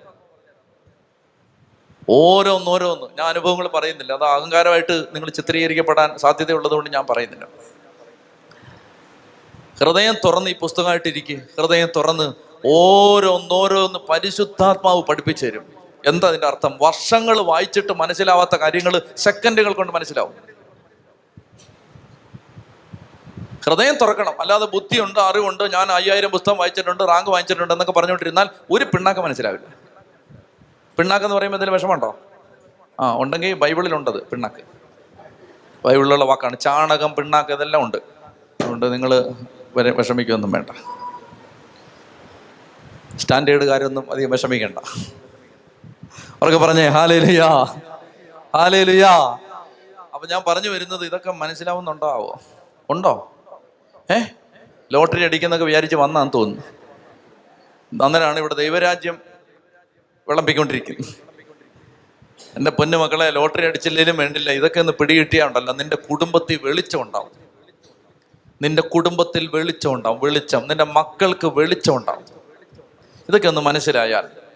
ഓരോന്നോരോന്ന്. 2.09 3.03
ഞാൻ 3.03 3.27
അനുഭവങ്ങൾ 3.27 3.67
പറയുന്നില്ല. 3.67 4.13
അത് 4.13 4.23
അഹങ്കാരമായിട്ട് 4.23 5.05
നിങ്ങൾ 5.13 5.29
ചിത്രീകരിക്കപ്പെടാൻ 5.29 6.17
സാധ്യതയുള്ളതുകൊണ്ട് 6.17 6.89
ഞാൻ 6.89 7.05
പറയുന്നില്ല. 7.09 7.47
ഹൃദയം 9.79 10.15
തുറന്ന് 10.25 10.49
ഈ 10.49 10.55
പുസ്തകമായിട്ടിരിക്കുക 10.55 11.37
ഹൃദയം 11.57 11.87
തുറന്ന് 11.95 12.33
ഓരോന്നോരോന്ന് 12.65 13.99
പരിശുദ്ധാത്മാവ് 13.99 15.03
പഠിപ്പിച്ചു 15.03 15.45
തരും. 15.45 15.73
എന്താ 16.07 16.27
അതിന്റെ 16.27 16.47
അർത്ഥം? 16.47 16.77
വർഷങ്ങൾ 16.81 17.39
വായിച്ചിട്ട് 17.41 17.93
മനസ്സിലാവാത്ത 17.93 18.55
കാര്യങ്ങൾ 18.55 19.01
സെക്കൻഡുകൾ 19.17 19.73
കൊണ്ട് 19.73 19.93
മനസ്സിലാവും. 19.93 20.57
ഹൃദയം 23.67 23.95
തുറക്കണം. 24.01 24.41
അല്ലാതെ 24.41 24.65
ബുദ്ധിയുണ്ട് 24.65 25.19
അറിവുണ്ട് 25.19 25.63
ഞാൻ 25.63 25.91
അയ്യായിരം 25.91 26.31
പുസ്തകം 26.31 26.57
വായിച്ചിട്ടുണ്ട് 26.57 27.03
റാങ്ക് 27.03 27.29
വാങ്ങിച്ചിട്ടുണ്ട് 27.29 27.73
എന്നൊക്കെ 27.73 27.93
പറഞ്ഞുകൊണ്ടിരുന്നാൽ 27.93 28.49
ഒരു 28.71 28.83
പിണ്ണാക്കം 28.83 29.23
മനസ്സിലാവില്ല. 29.23 29.67
പിണ്ണാക്ക് 30.99 31.25
എന്ന് 31.25 31.35
പറയുമ്പോൾ 31.35 31.57
എന്തെങ്കിലും 31.57 31.73
വിഷമമുണ്ടോ? 31.73 32.19
ആ 32.99 33.15
ഉണ്ടെങ്കിൽ 33.17 33.53
ബൈബിളിലുണ്ടത് 33.53 34.23
പിണ്ണാക്ക്. 34.27 34.63
ബൈബിളിലുള്ള 35.85 36.25
വാക്കാണ്. 36.25 36.59
ചാണകം 36.59 37.15
പിണ്ണാക്ക് 37.15 37.51
ഇതെല്ലാം 37.51 37.83
ഉണ്ട്. 37.83 37.97
അതുകൊണ്ട് 38.61 38.93
നിങ്ങൾ 38.93 39.33
വരെ 39.77 39.91
വിഷമിക്കുകയൊന്നും 39.91 40.51
വേണ്ട. 40.51 40.69
സ്റ്റാൻഡേർഡുകാരൊന്നും 43.17 44.11
അധികം 44.11 44.29
വിഷമിക്കണ്ട. 44.29 44.79
അവർക്ക് 46.41 46.57
പറഞ്ഞേ 46.57 46.87
ഹാലേ 46.87 47.19
ലുയാ 47.19 47.49
ഹാലേ 48.55 48.83
ലുയാ 48.83 49.13
അപ്പൊ 50.13 50.27
ഞാൻ 50.27 50.41
പറഞ്ഞു 50.47 50.69
വരുന്നത് 50.69 51.05
ഇതൊക്കെ 51.05 51.31
മനസ്സിലാവുന്നുണ്ടോ? 51.31 52.11
ആവോ? 52.11 52.39
ഉണ്ടോ? 52.89 53.33
ഏ? 54.11 54.19
ലോട്ടറി 54.93 55.23
അടിക്കുന്നൊക്കെ 55.23 55.65
വിചാരിച്ച് 55.65 55.95
വന്നാന്ന് 55.95 56.31
തോന്നുന്നു. 56.35 58.05
അന്നേരമാണ് 58.05 58.39
ഇവിടെ 58.39 58.55
ദൈവരാജ്യം 58.55 59.21
വിളമ്പിക്കൊണ്ടിരിക്കുന്നത്. 60.27 61.13
എന്റെ 62.57 62.71
പൊന്നു 62.71 62.97
മക്കളെ 62.97 63.29
ലോട്ടറി 63.29 63.65
അടിച്ചില്ലേലും 63.65 64.17
വേണ്ടില്ല. 64.17 64.51
ഇതൊക്കെ 64.51 64.79
ഒന്ന് 64.79 64.93
പിടികിട്ടിയാണ്ടല്ലോ. 64.93 65.73
നിന്റെ 65.73 65.95
കുടുംബത്തിൽ 65.95 66.59
വെളിച്ചം 66.63 67.01
ഉണ്ടാവും. 67.01 67.31
നിന്റെ 68.61 68.81
കുടുംബത്തിൽ 68.81 69.47
വെളിച്ചം 69.47 69.93
ഉണ്ടാവും. 69.93 70.19
വെളിച്ചം. 70.19 70.67
നിന്റെ 70.67 70.83
മക്കൾക്ക് 70.83 71.47
വെളിച്ചം 71.47 71.95
ഉണ്ടാവും. 71.95 72.25
ഇതൊക്കെ 73.29 73.47
ഒന്ന് 73.47 73.61
മനസ്സിലായാൽ 73.61 74.46